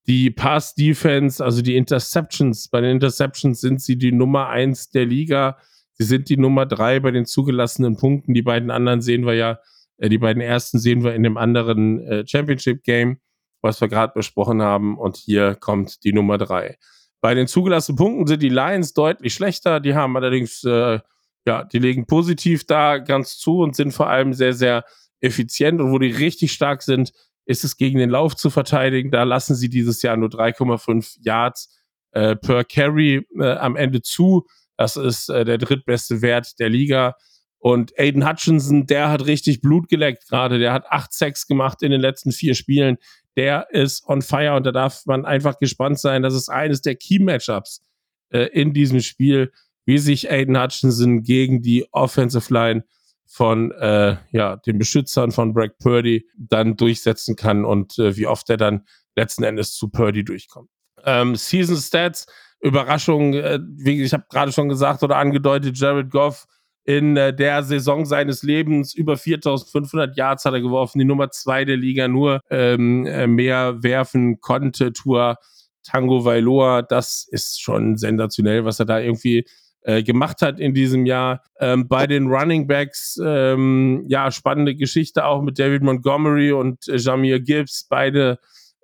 die 0.07 0.31
Pass-Defense, 0.31 1.43
also 1.43 1.61
die 1.61 1.75
Interceptions. 1.75 2.69
Bei 2.69 2.79
den 2.79 2.91
Interceptions 2.91 3.59
sind 3.59 3.81
sie 3.81 3.97
die 3.97 4.13
Nummer 4.13 4.47
eins 4.47 4.89
der 4.89 5.05
Liga. 5.05 5.57
Sie 6.01 6.07
sind 6.07 6.29
die 6.29 6.37
Nummer 6.37 6.65
drei 6.65 6.99
bei 6.99 7.11
den 7.11 7.25
zugelassenen 7.25 7.97
Punkten. 7.97 8.33
Die 8.33 8.41
beiden 8.41 8.71
anderen 8.71 9.01
sehen 9.01 9.25
wir 9.25 9.35
ja, 9.35 9.59
äh, 9.97 10.09
die 10.09 10.17
beiden 10.17 10.41
ersten 10.41 10.79
sehen 10.79 11.03
wir 11.03 11.13
in 11.13 11.23
dem 11.23 11.37
anderen 11.37 11.99
äh, 11.99 12.23
Championship-Game 12.27 13.19
was 13.61 13.79
wir 13.79 13.87
gerade 13.87 14.13
besprochen 14.13 14.61
haben. 14.61 14.97
Und 14.97 15.17
hier 15.17 15.55
kommt 15.55 16.03
die 16.03 16.13
Nummer 16.13 16.37
drei. 16.37 16.77
Bei 17.21 17.33
den 17.33 17.47
zugelassenen 17.47 17.97
Punkten 17.97 18.27
sind 18.27 18.41
die 18.41 18.49
Lions 18.49 18.93
deutlich 18.93 19.33
schlechter. 19.33 19.79
Die 19.79 19.93
haben 19.93 20.15
allerdings, 20.17 20.63
äh, 20.63 20.99
ja, 21.45 21.63
die 21.63 21.79
legen 21.79 22.07
positiv 22.07 22.65
da 22.65 22.97
ganz 22.97 23.37
zu 23.37 23.59
und 23.59 23.75
sind 23.75 23.91
vor 23.91 24.09
allem 24.09 24.33
sehr, 24.33 24.53
sehr 24.53 24.83
effizient. 25.19 25.79
Und 25.79 25.91
wo 25.91 25.99
die 25.99 26.11
richtig 26.11 26.51
stark 26.51 26.81
sind, 26.81 27.11
ist 27.45 27.63
es 27.63 27.77
gegen 27.77 27.99
den 27.99 28.09
Lauf 28.09 28.35
zu 28.35 28.49
verteidigen. 28.49 29.11
Da 29.11 29.23
lassen 29.23 29.55
sie 29.55 29.69
dieses 29.69 30.01
Jahr 30.01 30.17
nur 30.17 30.29
3,5 30.29 31.17
Yards 31.21 31.79
äh, 32.11 32.35
per 32.35 32.63
Carry 32.63 33.27
äh, 33.39 33.51
am 33.53 33.75
Ende 33.75 34.01
zu. 34.01 34.45
Das 34.81 34.95
ist 34.95 35.29
äh, 35.29 35.45
der 35.45 35.59
drittbeste 35.59 36.23
Wert 36.23 36.57
der 36.59 36.67
Liga. 36.67 37.15
Und 37.59 37.93
Aiden 37.99 38.27
Hutchinson, 38.27 38.87
der 38.87 39.11
hat 39.11 39.27
richtig 39.27 39.61
Blut 39.61 39.89
geleckt 39.89 40.27
gerade. 40.27 40.57
Der 40.57 40.73
hat 40.73 40.87
acht 40.89 41.13
Sacks 41.13 41.45
gemacht 41.45 41.83
in 41.83 41.91
den 41.91 42.01
letzten 42.01 42.31
vier 42.31 42.55
Spielen. 42.55 42.97
Der 43.37 43.67
ist 43.69 44.07
on 44.07 44.23
fire 44.23 44.55
und 44.55 44.65
da 44.65 44.71
darf 44.71 45.05
man 45.05 45.23
einfach 45.23 45.59
gespannt 45.59 45.99
sein. 45.99 46.23
Das 46.23 46.33
ist 46.33 46.49
eines 46.49 46.81
der 46.81 46.95
Key-Matchups 46.95 47.83
äh, 48.31 48.47
in 48.47 48.73
diesem 48.73 49.01
Spiel, 49.01 49.51
wie 49.85 49.99
sich 49.99 50.31
Aiden 50.31 50.59
Hutchinson 50.59 51.21
gegen 51.21 51.61
die 51.61 51.85
Offensive 51.91 52.51
Line 52.51 52.83
von 53.27 53.71
äh, 53.73 54.17
ja, 54.31 54.55
den 54.55 54.79
Beschützern 54.79 55.31
von 55.31 55.53
Bragg 55.53 55.75
Purdy 55.77 56.27
dann 56.35 56.75
durchsetzen 56.75 57.35
kann 57.35 57.65
und 57.65 57.99
äh, 57.99 58.17
wie 58.17 58.25
oft 58.25 58.49
er 58.49 58.57
dann 58.57 58.87
letzten 59.15 59.43
Endes 59.43 59.75
zu 59.75 59.89
Purdy 59.89 60.23
durchkommt. 60.23 60.71
Ähm, 61.05 61.35
Season 61.35 61.77
Stats, 61.77 62.25
Überraschung, 62.61 63.33
äh, 63.33 63.59
wie 63.61 64.03
ich 64.03 64.13
habe 64.13 64.25
gerade 64.29 64.51
schon 64.51 64.69
gesagt 64.69 65.03
oder 65.03 65.17
angedeutet, 65.17 65.77
Jared 65.77 66.09
Goff 66.11 66.45
in 66.83 67.15
äh, 67.15 67.33
der 67.33 67.63
Saison 67.63 68.05
seines 68.05 68.43
Lebens 68.43 68.93
über 68.93 69.17
4500 69.17 70.17
Yards 70.17 70.45
hat 70.45 70.53
er 70.53 70.61
geworfen, 70.61 70.99
die 70.99 71.05
Nummer 71.05 71.29
zwei 71.29 71.65
der 71.65 71.77
Liga 71.77 72.07
nur 72.07 72.41
ähm, 72.49 73.05
äh, 73.05 73.27
mehr 73.27 73.83
werfen 73.83 74.39
konnte. 74.41 74.93
Tour 74.93 75.37
Tango 75.83 76.25
Vailoa, 76.25 76.81
das 76.81 77.27
ist 77.29 77.61
schon 77.61 77.97
sensationell, 77.97 78.65
was 78.65 78.79
er 78.79 78.85
da 78.85 78.99
irgendwie 78.99 79.45
äh, 79.83 80.03
gemacht 80.03 80.41
hat 80.41 80.59
in 80.59 80.73
diesem 80.73 81.05
Jahr. 81.05 81.43
Ähm, 81.59 81.87
bei 81.87 82.07
den 82.07 82.27
Running 82.27 82.67
Backs, 82.67 83.19
ähm, 83.23 84.05
ja, 84.07 84.31
spannende 84.31 84.75
Geschichte 84.75 85.25
auch 85.25 85.41
mit 85.41 85.59
David 85.59 85.83
Montgomery 85.83 86.51
und 86.51 86.87
äh, 86.87 86.97
Jamir 86.97 87.39
Gibbs, 87.39 87.85
beide 87.89 88.39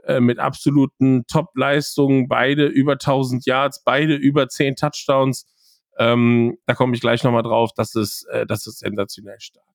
äh, 0.07 0.21
mit 0.21 0.39
absoluten 0.39 1.25
Top-Leistungen, 1.27 2.29
beide 2.29 2.65
über 2.65 2.93
1000 2.93 3.45
Yards, 3.45 3.83
beide 3.83 4.15
über 4.15 4.47
10 4.47 4.77
Touchdowns. 4.77 5.45
Ähm, 5.99 6.57
da 6.65 6.75
komme 6.75 6.95
ich 6.95 7.01
gleich 7.01 7.23
nochmal 7.23 7.43
drauf. 7.43 7.71
Das 7.75 7.93
ist, 7.93 8.23
äh, 8.31 8.45
das 8.45 8.67
ist 8.67 8.79
sensationell 8.79 9.39
stark. 9.39 9.65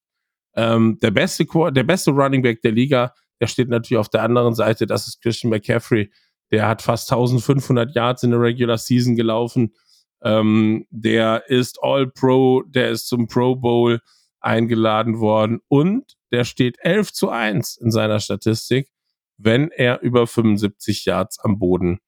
Ähm, 0.54 0.98
der, 1.02 1.10
beste, 1.10 1.44
der 1.72 1.82
beste 1.82 2.12
Running 2.12 2.40
Back 2.40 2.62
der 2.62 2.72
Liga, 2.72 3.12
der 3.40 3.46
steht 3.46 3.68
natürlich 3.68 3.98
auf 3.98 4.08
der 4.08 4.22
anderen 4.22 4.54
Seite. 4.54 4.86
Das 4.86 5.06
ist 5.06 5.20
Christian 5.20 5.50
McCaffrey. 5.50 6.10
Der 6.50 6.66
hat 6.66 6.80
fast 6.80 7.12
1500 7.12 7.94
Yards 7.94 8.22
in 8.22 8.30
der 8.30 8.40
Regular 8.40 8.78
Season 8.78 9.16
gelaufen. 9.16 9.74
Ähm, 10.22 10.86
der 10.90 11.44
ist 11.50 11.78
All-Pro, 11.82 12.62
der 12.62 12.90
ist 12.90 13.08
zum 13.08 13.26
Pro 13.26 13.56
Bowl 13.56 14.00
eingeladen 14.40 15.20
worden 15.20 15.60
und 15.68 16.14
der 16.32 16.44
steht 16.44 16.78
11 16.80 17.12
zu 17.12 17.28
1 17.28 17.76
in 17.76 17.90
seiner 17.90 18.18
Statistik, 18.18 18.88
wenn 19.36 19.70
er 19.70 20.00
über 20.02 20.26
75 20.26 21.04
Yards 21.04 21.38
am 21.40 21.58
Boden 21.58 21.98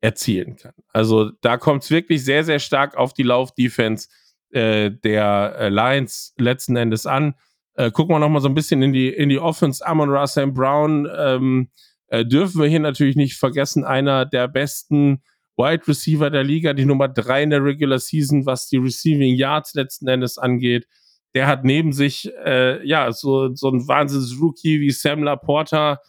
erzielen 0.00 0.56
kann. 0.56 0.74
Also 0.92 1.30
da 1.40 1.56
kommt 1.56 1.82
es 1.82 1.90
wirklich 1.90 2.24
sehr, 2.24 2.44
sehr 2.44 2.58
stark 2.58 2.96
auf 2.96 3.12
die 3.12 3.24
Laufdefense 3.24 4.08
äh, 4.50 4.90
der 4.90 5.56
äh, 5.58 5.68
Lions 5.68 6.34
letzten 6.38 6.76
Endes 6.76 7.06
an. 7.06 7.34
Äh, 7.74 7.90
gucken 7.90 8.14
wir 8.14 8.18
nochmal 8.18 8.42
so 8.42 8.48
ein 8.48 8.54
bisschen 8.54 8.82
in 8.82 8.92
die, 8.92 9.08
in 9.08 9.28
die 9.28 9.38
Offense. 9.38 9.84
Amon 9.84 10.10
Russell 10.10 10.52
Brown 10.52 11.08
ähm, 11.16 11.70
äh, 12.08 12.24
dürfen 12.24 12.60
wir 12.60 12.68
hier 12.68 12.80
natürlich 12.80 13.16
nicht 13.16 13.36
vergessen, 13.36 13.84
einer 13.84 14.24
der 14.24 14.48
besten 14.48 15.22
Wide 15.56 15.86
Receiver 15.88 16.30
der 16.30 16.44
Liga, 16.44 16.72
die 16.72 16.84
Nummer 16.84 17.08
drei 17.08 17.42
in 17.42 17.50
der 17.50 17.64
Regular 17.64 17.98
Season, 17.98 18.46
was 18.46 18.68
die 18.68 18.78
Receiving 18.78 19.34
Yards 19.34 19.74
letzten 19.74 20.06
Endes 20.06 20.38
angeht. 20.38 20.86
Der 21.34 21.46
hat 21.46 21.64
neben 21.64 21.92
sich 21.92 22.32
äh, 22.44 22.86
ja 22.86 23.12
so, 23.12 23.54
so 23.54 23.68
ein 23.68 23.86
Wahnsinns-Rookie 23.86 24.80
wie 24.80 24.90
Sam 24.90 25.24
Laporta, 25.24 26.00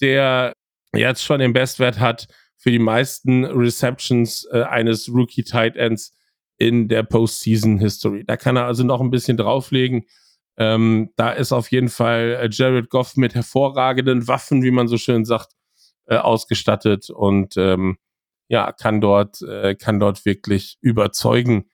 der 0.00 0.52
jetzt 0.94 1.24
schon 1.24 1.40
den 1.40 1.52
Bestwert 1.52 1.98
hat 1.98 2.26
für 2.56 2.70
die 2.70 2.78
meisten 2.78 3.44
Receptions 3.44 4.46
äh, 4.52 4.62
eines 4.62 5.08
Rookie 5.08 5.44
Tight 5.44 5.76
Ends 5.76 6.14
in 6.58 6.88
der 6.88 7.04
Postseason 7.04 7.78
History. 7.78 8.24
Da 8.26 8.36
kann 8.36 8.56
er 8.56 8.66
also 8.66 8.82
noch 8.82 9.00
ein 9.00 9.10
bisschen 9.10 9.36
drauflegen. 9.36 10.04
Ähm, 10.56 11.10
da 11.16 11.30
ist 11.30 11.52
auf 11.52 11.70
jeden 11.70 11.88
Fall 11.88 12.36
äh, 12.40 12.48
Jared 12.50 12.90
Goff 12.90 13.16
mit 13.16 13.34
hervorragenden 13.34 14.26
Waffen, 14.26 14.62
wie 14.64 14.72
man 14.72 14.88
so 14.88 14.98
schön 14.98 15.24
sagt, 15.24 15.52
äh, 16.06 16.16
ausgestattet 16.16 17.10
und 17.10 17.56
ähm, 17.56 17.96
ja, 18.48 18.72
kann 18.72 19.00
dort, 19.00 19.40
äh, 19.42 19.76
kann 19.76 20.00
dort 20.00 20.24
wirklich 20.24 20.78
überzeugen, 20.80 21.70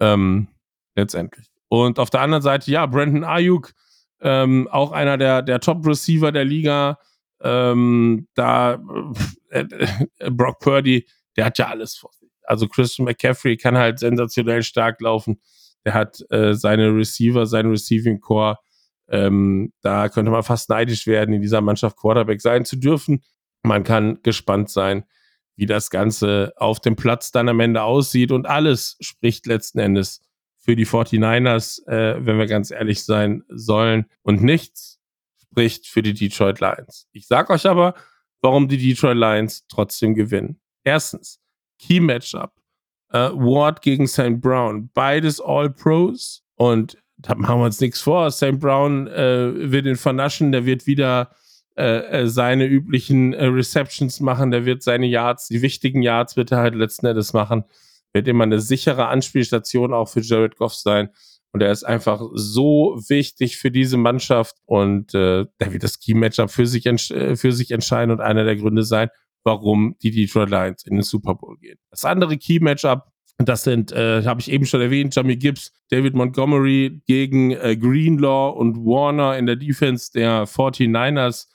ähm, 0.00 0.48
letztendlich. 0.96 1.48
Und 1.68 1.98
auf 1.98 2.08
der 2.08 2.20
anderen 2.20 2.42
Seite, 2.42 2.70
ja, 2.70 2.86
Brandon 2.86 3.24
Ayuk, 3.24 3.72
ähm, 4.20 4.68
auch 4.70 4.92
einer 4.92 5.18
der, 5.18 5.42
der 5.42 5.60
Top-Receiver 5.60 6.32
der 6.32 6.44
Liga, 6.44 6.98
ähm, 7.44 8.26
da 8.34 8.82
äh, 9.50 9.66
äh, 10.18 10.30
Brock 10.30 10.58
Purdy, 10.60 11.06
der 11.36 11.44
hat 11.44 11.58
ja 11.58 11.68
alles 11.68 11.94
vor 11.94 12.10
sich. 12.12 12.30
Also 12.42 12.66
Christian 12.66 13.04
McCaffrey 13.04 13.56
kann 13.56 13.76
halt 13.76 13.98
sensationell 13.98 14.62
stark 14.62 15.00
laufen. 15.00 15.40
Der 15.84 15.94
hat 15.94 16.18
äh, 16.30 16.54
seine 16.54 16.94
Receiver, 16.94 17.46
seinen 17.46 17.70
Receiving 17.70 18.20
Core. 18.20 18.58
Ähm, 19.08 19.72
da 19.82 20.08
könnte 20.08 20.30
man 20.30 20.42
fast 20.42 20.70
neidisch 20.70 21.06
werden, 21.06 21.34
in 21.34 21.42
dieser 21.42 21.60
Mannschaft 21.60 21.96
Quarterback 21.98 22.40
sein 22.40 22.64
zu 22.64 22.76
dürfen. 22.76 23.22
Man 23.62 23.84
kann 23.84 24.18
gespannt 24.22 24.70
sein, 24.70 25.04
wie 25.56 25.66
das 25.66 25.90
Ganze 25.90 26.52
auf 26.56 26.80
dem 26.80 26.96
Platz 26.96 27.30
dann 27.30 27.48
am 27.48 27.60
Ende 27.60 27.82
aussieht. 27.82 28.32
Und 28.32 28.46
alles 28.46 28.96
spricht 29.00 29.46
letzten 29.46 29.78
Endes 29.78 30.22
für 30.58 30.76
die 30.76 30.86
49ers, 30.86 31.86
äh, 31.86 32.24
wenn 32.24 32.38
wir 32.38 32.46
ganz 32.46 32.70
ehrlich 32.70 33.04
sein 33.04 33.42
sollen. 33.48 34.06
Und 34.22 34.42
nichts 34.42 34.98
spricht 35.54 35.86
für 35.86 36.02
die 36.02 36.14
Detroit 36.14 36.58
Lions. 36.58 37.06
Ich 37.12 37.28
sage 37.28 37.52
euch 37.52 37.64
aber, 37.64 37.94
warum 38.42 38.66
die 38.66 38.76
Detroit 38.76 39.16
Lions 39.16 39.64
trotzdem 39.68 40.14
gewinnen. 40.14 40.60
Erstens, 40.82 41.40
Key 41.78 42.00
Matchup. 42.00 42.52
Äh, 43.12 43.30
Ward 43.30 43.80
gegen 43.80 44.08
St. 44.08 44.40
Brown. 44.40 44.90
Beides 44.92 45.40
All-Pros. 45.40 46.42
Und 46.56 46.98
da 47.18 47.36
machen 47.36 47.60
wir 47.60 47.66
uns 47.66 47.80
nichts 47.80 48.00
vor. 48.00 48.32
St. 48.32 48.58
Brown 48.58 49.06
äh, 49.06 49.70
wird 49.70 49.86
ihn 49.86 49.96
vernaschen. 49.96 50.50
Der 50.50 50.66
wird 50.66 50.88
wieder 50.88 51.30
äh, 51.76 52.22
äh, 52.22 52.26
seine 52.26 52.66
üblichen 52.66 53.32
äh, 53.32 53.46
Receptions 53.46 54.18
machen, 54.20 54.50
der 54.50 54.64
wird 54.64 54.82
seine 54.84 55.06
Yards, 55.06 55.48
die 55.48 55.60
wichtigen 55.60 56.02
Yards 56.02 56.36
wird 56.36 56.52
er 56.52 56.58
halt 56.58 56.76
letzten 56.76 57.06
Endes 57.06 57.32
machen, 57.32 57.64
wird 58.12 58.28
immer 58.28 58.44
eine 58.44 58.60
sichere 58.60 59.08
Anspielstation 59.08 59.92
auch 59.92 60.08
für 60.08 60.20
Jared 60.20 60.56
Goff 60.56 60.74
sein. 60.74 61.10
Und 61.54 61.62
er 61.62 61.70
ist 61.70 61.84
einfach 61.84 62.20
so 62.34 63.00
wichtig 63.08 63.58
für 63.58 63.70
diese 63.70 63.96
Mannschaft 63.96 64.56
und 64.66 65.14
äh, 65.14 65.46
der 65.60 65.72
wird 65.72 65.84
das 65.84 66.00
Key-Matchup 66.00 66.50
für 66.50 66.66
sich, 66.66 66.84
äh, 66.84 67.36
für 67.36 67.52
sich 67.52 67.70
entscheiden 67.70 68.10
und 68.10 68.20
einer 68.20 68.42
der 68.42 68.56
Gründe 68.56 68.82
sein, 68.82 69.08
warum 69.44 69.94
die 70.02 70.10
Detroit 70.10 70.50
Lions 70.50 70.84
in 70.84 70.96
den 70.96 71.04
Super 71.04 71.36
Bowl 71.36 71.56
gehen. 71.58 71.78
Das 71.90 72.04
andere 72.04 72.38
Key-Matchup, 72.38 73.04
das 73.38 73.62
sind, 73.62 73.92
äh, 73.92 74.24
habe 74.24 74.40
ich 74.40 74.50
eben 74.50 74.66
schon 74.66 74.80
erwähnt, 74.80 75.14
Jamie 75.14 75.36
Gibbs, 75.36 75.72
David 75.90 76.14
Montgomery 76.14 77.00
gegen 77.06 77.52
äh, 77.52 77.76
Greenlaw 77.76 78.58
und 78.58 78.76
Warner 78.78 79.38
in 79.38 79.46
der 79.46 79.56
Defense 79.56 80.10
der 80.12 80.48
49ers 80.48 81.46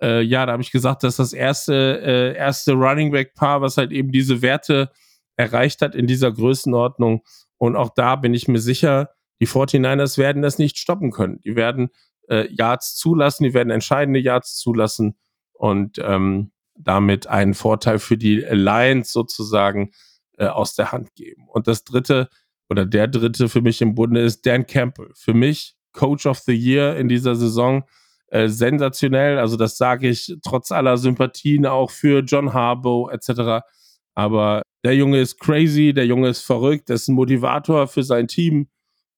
äh, 0.00 0.22
ja, 0.22 0.46
da 0.46 0.52
habe 0.52 0.62
ich 0.62 0.72
gesagt, 0.72 1.04
dass 1.04 1.16
das 1.16 1.34
erste, 1.34 2.00
äh, 2.02 2.36
erste 2.36 2.72
Running 2.72 3.12
Back 3.12 3.34
Paar, 3.34 3.60
was 3.60 3.76
halt 3.76 3.92
eben 3.92 4.10
diese 4.10 4.40
Werte 4.40 4.90
erreicht 5.36 5.82
hat 5.82 5.94
in 5.94 6.06
dieser 6.06 6.32
Größenordnung. 6.32 7.22
Und 7.58 7.76
auch 7.76 7.90
da 7.94 8.16
bin 8.16 8.34
ich 8.34 8.48
mir 8.48 8.58
sicher, 8.58 9.10
die 9.42 9.48
49ers 9.48 10.18
werden 10.18 10.40
das 10.40 10.58
nicht 10.58 10.78
stoppen 10.78 11.10
können. 11.10 11.40
Die 11.40 11.56
werden 11.56 11.90
äh, 12.28 12.46
Yards 12.48 12.94
zulassen, 12.94 13.42
die 13.42 13.54
werden 13.54 13.70
entscheidende 13.70 14.20
Yards 14.20 14.56
zulassen 14.56 15.16
und 15.52 15.98
ähm, 15.98 16.52
damit 16.76 17.26
einen 17.26 17.54
Vorteil 17.54 17.98
für 17.98 18.16
die 18.16 18.36
Lions 18.36 19.12
sozusagen 19.12 19.90
äh, 20.38 20.46
aus 20.46 20.76
der 20.76 20.92
Hand 20.92 21.16
geben. 21.16 21.48
Und 21.48 21.66
das 21.66 21.82
dritte 21.82 22.28
oder 22.70 22.86
der 22.86 23.08
dritte 23.08 23.48
für 23.48 23.62
mich 23.62 23.82
im 23.82 23.96
Bunde 23.96 24.20
ist 24.20 24.46
Dan 24.46 24.64
Campbell. 24.64 25.10
Für 25.16 25.34
mich 25.34 25.74
Coach 25.92 26.26
of 26.26 26.38
the 26.38 26.54
Year 26.54 26.96
in 26.96 27.08
dieser 27.08 27.34
Saison 27.34 27.82
äh, 28.28 28.46
sensationell. 28.46 29.40
Also 29.40 29.56
das 29.56 29.76
sage 29.76 30.08
ich 30.08 30.36
trotz 30.44 30.70
aller 30.70 30.98
Sympathien 30.98 31.66
auch 31.66 31.90
für 31.90 32.20
John 32.20 32.54
Harbaugh 32.54 33.10
etc. 33.10 33.66
Aber 34.14 34.62
der 34.84 34.94
Junge 34.94 35.20
ist 35.20 35.40
crazy, 35.40 35.92
der 35.92 36.06
Junge 36.06 36.28
ist 36.28 36.42
verrückt, 36.42 36.90
der 36.90 36.94
ist 36.94 37.08
ein 37.08 37.16
Motivator 37.16 37.88
für 37.88 38.04
sein 38.04 38.28
Team. 38.28 38.68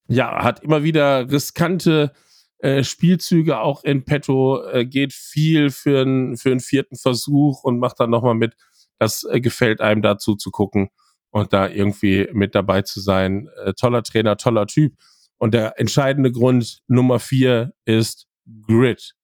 Ja, 0.09 0.43
hat 0.43 0.62
immer 0.62 0.83
wieder 0.83 1.31
riskante 1.31 2.12
äh, 2.59 2.85
Spielzüge 2.85 3.61
auch 3.61 3.85
in 3.85 4.05
petto, 4.05 4.62
äh, 4.64 4.85
geht 4.85 5.12
viel 5.12 5.71
für, 5.71 6.03
ein, 6.03 6.37
für 6.37 6.51
einen 6.51 6.61
vierten 6.61 6.97
Versuch 6.97 7.62
und 7.64 7.79
macht 7.79 8.01
dann 8.01 8.11
nochmal 8.11 8.35
mit. 8.35 8.55
Das 8.99 9.25
äh, 9.25 9.40
gefällt 9.40 9.81
einem 9.81 10.03
dazu 10.03 10.35
zu 10.35 10.51
gucken 10.51 10.88
und 11.31 11.53
da 11.53 11.69
irgendwie 11.69 12.29
mit 12.33 12.55
dabei 12.55 12.83
zu 12.83 13.01
sein. 13.01 13.49
Äh, 13.64 13.75
toller 13.75 14.03
Trainer, 14.03 14.37
toller 14.37 14.67
Typ. 14.67 14.95
Und 15.37 15.53
der 15.53 15.79
entscheidende 15.79 16.33
Grund 16.33 16.81
Nummer 16.87 17.19
vier 17.19 17.75
ist, 17.85 18.29
Grid. 18.67 19.14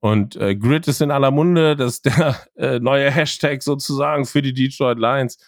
Und 0.00 0.36
äh, 0.36 0.54
Grid 0.54 0.88
ist 0.88 1.00
in 1.00 1.10
aller 1.10 1.30
Munde, 1.30 1.76
das 1.76 1.94
ist 1.94 2.06
der 2.06 2.36
äh, 2.56 2.78
neue 2.78 3.10
Hashtag 3.10 3.62
sozusagen 3.62 4.26
für 4.26 4.42
die 4.42 4.52
Detroit 4.52 4.98
Lions. 4.98 5.38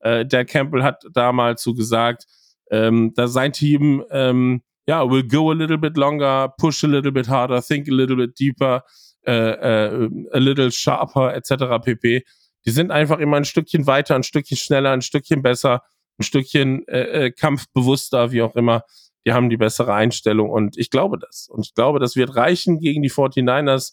Äh, 0.00 0.24
Dan 0.24 0.46
Campbell 0.46 0.82
hat 0.82 1.04
damals 1.12 1.62
so 1.62 1.74
gesagt, 1.74 2.24
ähm, 2.70 3.12
dass 3.14 3.32
sein 3.32 3.52
Team 3.52 4.04
ähm, 4.10 4.62
ja, 4.86 5.08
will 5.08 5.26
go 5.26 5.50
a 5.50 5.54
little 5.54 5.78
bit 5.78 5.96
longer, 5.96 6.54
push 6.58 6.82
a 6.82 6.86
little 6.86 7.12
bit 7.12 7.28
harder, 7.28 7.60
think 7.60 7.88
a 7.88 7.92
little 7.92 8.16
bit 8.16 8.38
deeper, 8.38 8.84
äh, 9.26 9.32
äh, 9.32 10.10
a 10.32 10.38
little 10.38 10.72
sharper, 10.72 11.34
etc. 11.34 11.84
pp. 11.84 12.24
Die 12.64 12.70
sind 12.70 12.90
einfach 12.90 13.18
immer 13.18 13.36
ein 13.36 13.44
Stückchen 13.44 13.86
weiter, 13.86 14.14
ein 14.14 14.22
Stückchen 14.22 14.56
schneller, 14.56 14.92
ein 14.92 15.02
Stückchen 15.02 15.42
besser, 15.42 15.82
ein 16.18 16.22
Stückchen 16.22 16.88
äh, 16.88 17.26
äh, 17.26 17.30
kampfbewusster, 17.30 18.32
wie 18.32 18.42
auch 18.42 18.56
immer. 18.56 18.82
Die 19.26 19.32
haben 19.32 19.50
die 19.50 19.58
bessere 19.58 19.92
Einstellung 19.92 20.48
und 20.48 20.78
ich 20.78 20.88
glaube 20.88 21.18
das. 21.18 21.48
Und 21.50 21.66
ich 21.66 21.74
glaube, 21.74 21.98
das 21.98 22.16
wird 22.16 22.34
reichen 22.34 22.80
gegen 22.80 23.02
die 23.02 23.10
49ers. 23.10 23.92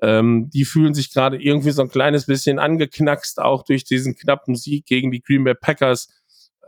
Ähm, 0.00 0.48
die 0.50 0.64
fühlen 0.64 0.94
sich 0.94 1.12
gerade 1.12 1.42
irgendwie 1.42 1.70
so 1.72 1.82
ein 1.82 1.88
kleines 1.88 2.26
bisschen 2.26 2.58
angeknackst, 2.58 3.40
auch 3.40 3.64
durch 3.64 3.84
diesen 3.84 4.14
knappen 4.14 4.54
Sieg 4.54 4.86
gegen 4.86 5.10
die 5.10 5.22
Green 5.22 5.42
Bay 5.42 5.54
Packers. 5.54 6.08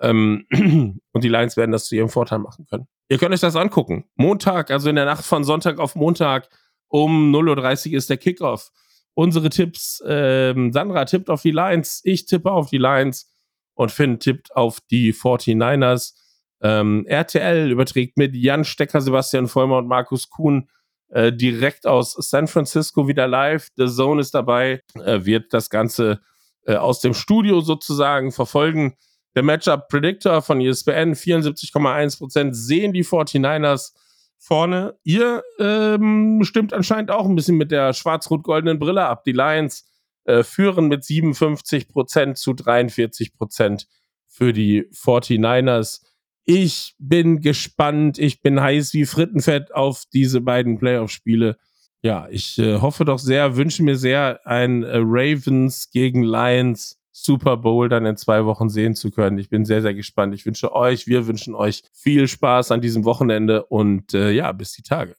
Ähm, 0.00 0.46
und 1.12 1.24
die 1.24 1.28
Lions 1.28 1.56
werden 1.56 1.72
das 1.72 1.86
zu 1.86 1.96
ihrem 1.96 2.08
Vorteil 2.08 2.38
machen 2.38 2.66
können. 2.66 2.86
Ihr 3.08 3.18
könnt 3.18 3.34
euch 3.34 3.40
das 3.40 3.56
angucken. 3.56 4.04
Montag, 4.16 4.70
also 4.70 4.88
in 4.88 4.96
der 4.96 5.04
Nacht 5.04 5.24
von 5.24 5.44
Sonntag 5.44 5.78
auf 5.78 5.94
Montag 5.94 6.48
um 6.88 7.34
0.30 7.34 7.90
Uhr 7.92 7.98
ist 7.98 8.10
der 8.10 8.16
Kickoff. 8.16 8.70
Unsere 9.14 9.50
Tipps, 9.50 10.02
ähm, 10.06 10.72
Sandra 10.72 11.04
tippt 11.04 11.28
auf 11.28 11.42
die 11.42 11.50
Lions, 11.50 12.00
ich 12.04 12.26
tippe 12.26 12.52
auf 12.52 12.70
die 12.70 12.78
Lions 12.78 13.32
und 13.74 13.90
Finn 13.90 14.20
tippt 14.20 14.54
auf 14.54 14.80
die 14.90 15.12
49ers. 15.12 16.14
Ähm, 16.60 17.04
RTL 17.06 17.70
überträgt 17.70 18.16
mit 18.16 18.34
Jan 18.34 18.64
Stecker, 18.64 19.00
Sebastian 19.00 19.48
Vollmer 19.48 19.78
und 19.78 19.88
Markus 19.88 20.30
Kuhn 20.30 20.68
äh, 21.08 21.32
direkt 21.32 21.86
aus 21.86 22.12
San 22.12 22.48
Francisco 22.48 23.08
wieder 23.08 23.26
live. 23.26 23.68
The 23.76 23.86
Zone 23.86 24.20
ist 24.20 24.34
dabei, 24.34 24.82
äh, 24.94 25.24
wird 25.24 25.52
das 25.52 25.70
Ganze 25.70 26.20
äh, 26.66 26.76
aus 26.76 27.00
dem 27.00 27.14
Studio 27.14 27.60
sozusagen 27.60 28.32
verfolgen. 28.32 28.94
Der 29.38 29.44
Matchup 29.44 29.86
Predictor 29.86 30.42
von 30.42 30.60
ESPN 30.60 31.14
74,1% 31.14 32.54
sehen 32.54 32.92
die 32.92 33.04
49ers 33.04 33.92
vorne. 34.36 34.96
Ihr 35.04 35.44
ähm, 35.60 36.40
stimmt 36.42 36.72
anscheinend 36.72 37.12
auch 37.12 37.24
ein 37.24 37.36
bisschen 37.36 37.56
mit 37.56 37.70
der 37.70 37.92
schwarz-rot-goldenen 37.92 38.80
Brille 38.80 39.06
ab. 39.06 39.22
Die 39.22 39.30
Lions 39.30 39.88
äh, 40.24 40.42
führen 40.42 40.88
mit 40.88 41.04
57% 41.04 42.34
zu 42.34 42.50
43% 42.50 43.86
für 44.26 44.52
die 44.52 44.88
49ers. 44.92 46.00
Ich 46.44 46.96
bin 46.98 47.40
gespannt, 47.40 48.18
ich 48.18 48.42
bin 48.42 48.60
heiß 48.60 48.92
wie 48.92 49.06
Frittenfett 49.06 49.72
auf 49.72 50.02
diese 50.12 50.40
beiden 50.40 50.80
Playoff-Spiele. 50.80 51.58
Ja, 52.02 52.26
ich 52.28 52.58
äh, 52.58 52.80
hoffe 52.80 53.04
doch 53.04 53.20
sehr, 53.20 53.54
wünsche 53.54 53.84
mir 53.84 53.94
sehr 53.94 54.40
ein 54.44 54.82
äh, 54.82 54.96
Ravens 54.96 55.92
gegen 55.92 56.24
Lions 56.24 56.97
Super 57.24 57.56
Bowl 57.56 57.88
dann 57.88 58.06
in 58.06 58.16
zwei 58.16 58.44
Wochen 58.44 58.68
sehen 58.68 58.94
zu 58.94 59.10
können. 59.10 59.38
Ich 59.38 59.48
bin 59.48 59.64
sehr, 59.64 59.82
sehr 59.82 59.94
gespannt. 59.94 60.34
Ich 60.34 60.46
wünsche 60.46 60.74
euch, 60.74 61.06
wir 61.06 61.26
wünschen 61.26 61.54
euch 61.54 61.82
viel 61.92 62.28
Spaß 62.28 62.70
an 62.72 62.80
diesem 62.80 63.04
Wochenende 63.04 63.64
und 63.64 64.14
äh, 64.14 64.30
ja, 64.30 64.52
bis 64.52 64.72
die 64.72 64.82
Tage. 64.82 65.14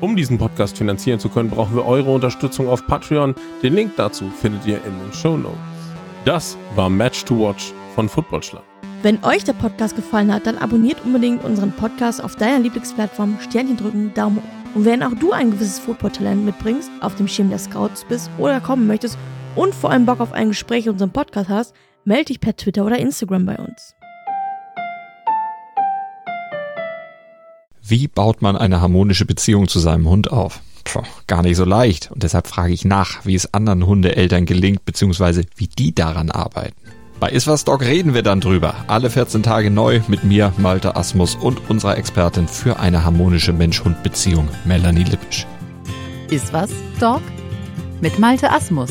Um 0.00 0.14
diesen 0.14 0.36
Podcast 0.36 0.76
finanzieren 0.76 1.18
zu 1.18 1.28
können, 1.30 1.48
brauchen 1.48 1.74
wir 1.74 1.86
eure 1.86 2.12
Unterstützung 2.12 2.68
auf 2.68 2.86
Patreon. 2.86 3.34
Den 3.62 3.74
Link 3.74 3.92
dazu 3.96 4.28
findet 4.28 4.66
ihr 4.66 4.76
in 4.84 4.98
den 4.98 5.12
Show 5.12 5.36
Notes. 5.36 5.56
Das 6.24 6.56
war 6.74 6.90
Match 6.90 7.24
to 7.24 7.38
Watch 7.38 7.72
von 7.94 8.08
Footballschlag. 8.08 8.62
Wenn 9.02 9.22
euch 9.24 9.44
der 9.44 9.52
Podcast 9.54 9.96
gefallen 9.96 10.32
hat, 10.32 10.46
dann 10.46 10.58
abonniert 10.58 11.04
unbedingt 11.04 11.44
unseren 11.44 11.72
Podcast 11.72 12.22
auf 12.22 12.36
deiner 12.36 12.58
Lieblingsplattform, 12.58 13.38
Sternchen 13.40 13.76
drücken, 13.76 14.12
Daumen 14.14 14.36
hoch. 14.36 14.74
Und 14.74 14.84
wenn 14.84 15.02
auch 15.02 15.14
du 15.14 15.32
ein 15.32 15.50
gewisses 15.50 15.78
Football-Talent 15.78 16.44
mitbringst, 16.44 16.90
auf 17.00 17.14
dem 17.14 17.28
Schirm 17.28 17.48
der 17.48 17.58
Scouts 17.58 18.04
bist 18.04 18.30
oder 18.36 18.60
kommen 18.60 18.86
möchtest 18.86 19.16
und 19.56 19.74
vor 19.74 19.90
allem 19.90 20.06
Bock 20.06 20.20
auf 20.20 20.32
ein 20.32 20.48
Gespräch 20.48 20.86
in 20.86 20.92
unserem 20.92 21.10
Podcast 21.10 21.48
hast, 21.48 21.74
melde 22.04 22.26
dich 22.26 22.40
per 22.40 22.56
Twitter 22.56 22.84
oder 22.84 22.98
Instagram 22.98 23.46
bei 23.46 23.56
uns. 23.56 23.94
Wie 27.82 28.08
baut 28.08 28.42
man 28.42 28.56
eine 28.56 28.80
harmonische 28.80 29.26
Beziehung 29.26 29.68
zu 29.68 29.78
seinem 29.78 30.08
Hund 30.08 30.30
auf? 30.32 30.60
Puh, 30.84 31.02
gar 31.26 31.42
nicht 31.42 31.56
so 31.56 31.64
leicht. 31.64 32.10
Und 32.10 32.22
deshalb 32.22 32.46
frage 32.46 32.72
ich 32.72 32.84
nach, 32.84 33.24
wie 33.24 33.34
es 33.34 33.54
anderen 33.54 33.86
Hundeeltern 33.86 34.44
gelingt, 34.44 34.84
beziehungsweise 34.84 35.44
wie 35.56 35.68
die 35.68 35.94
daran 35.94 36.30
arbeiten. 36.30 36.76
Bei 37.18 37.30
Iswas 37.30 37.64
Dog 37.64 37.82
reden 37.82 38.12
wir 38.12 38.22
dann 38.22 38.40
drüber. 38.40 38.74
Alle 38.88 39.08
14 39.08 39.42
Tage 39.42 39.70
neu 39.70 40.00
mit 40.06 40.22
mir, 40.22 40.52
Malte 40.58 40.96
Asmus 40.96 41.34
und 41.34 41.70
unserer 41.70 41.96
Expertin 41.96 42.46
für 42.46 42.78
eine 42.78 43.04
harmonische 43.04 43.52
Mensch-Hund-Beziehung, 43.52 44.48
Melanie 44.64 45.04
Lippisch. 45.04 45.46
Iswas 46.30 46.70
Dog 47.00 47.22
mit 48.00 48.18
Malte 48.18 48.50
Asmus 48.50 48.90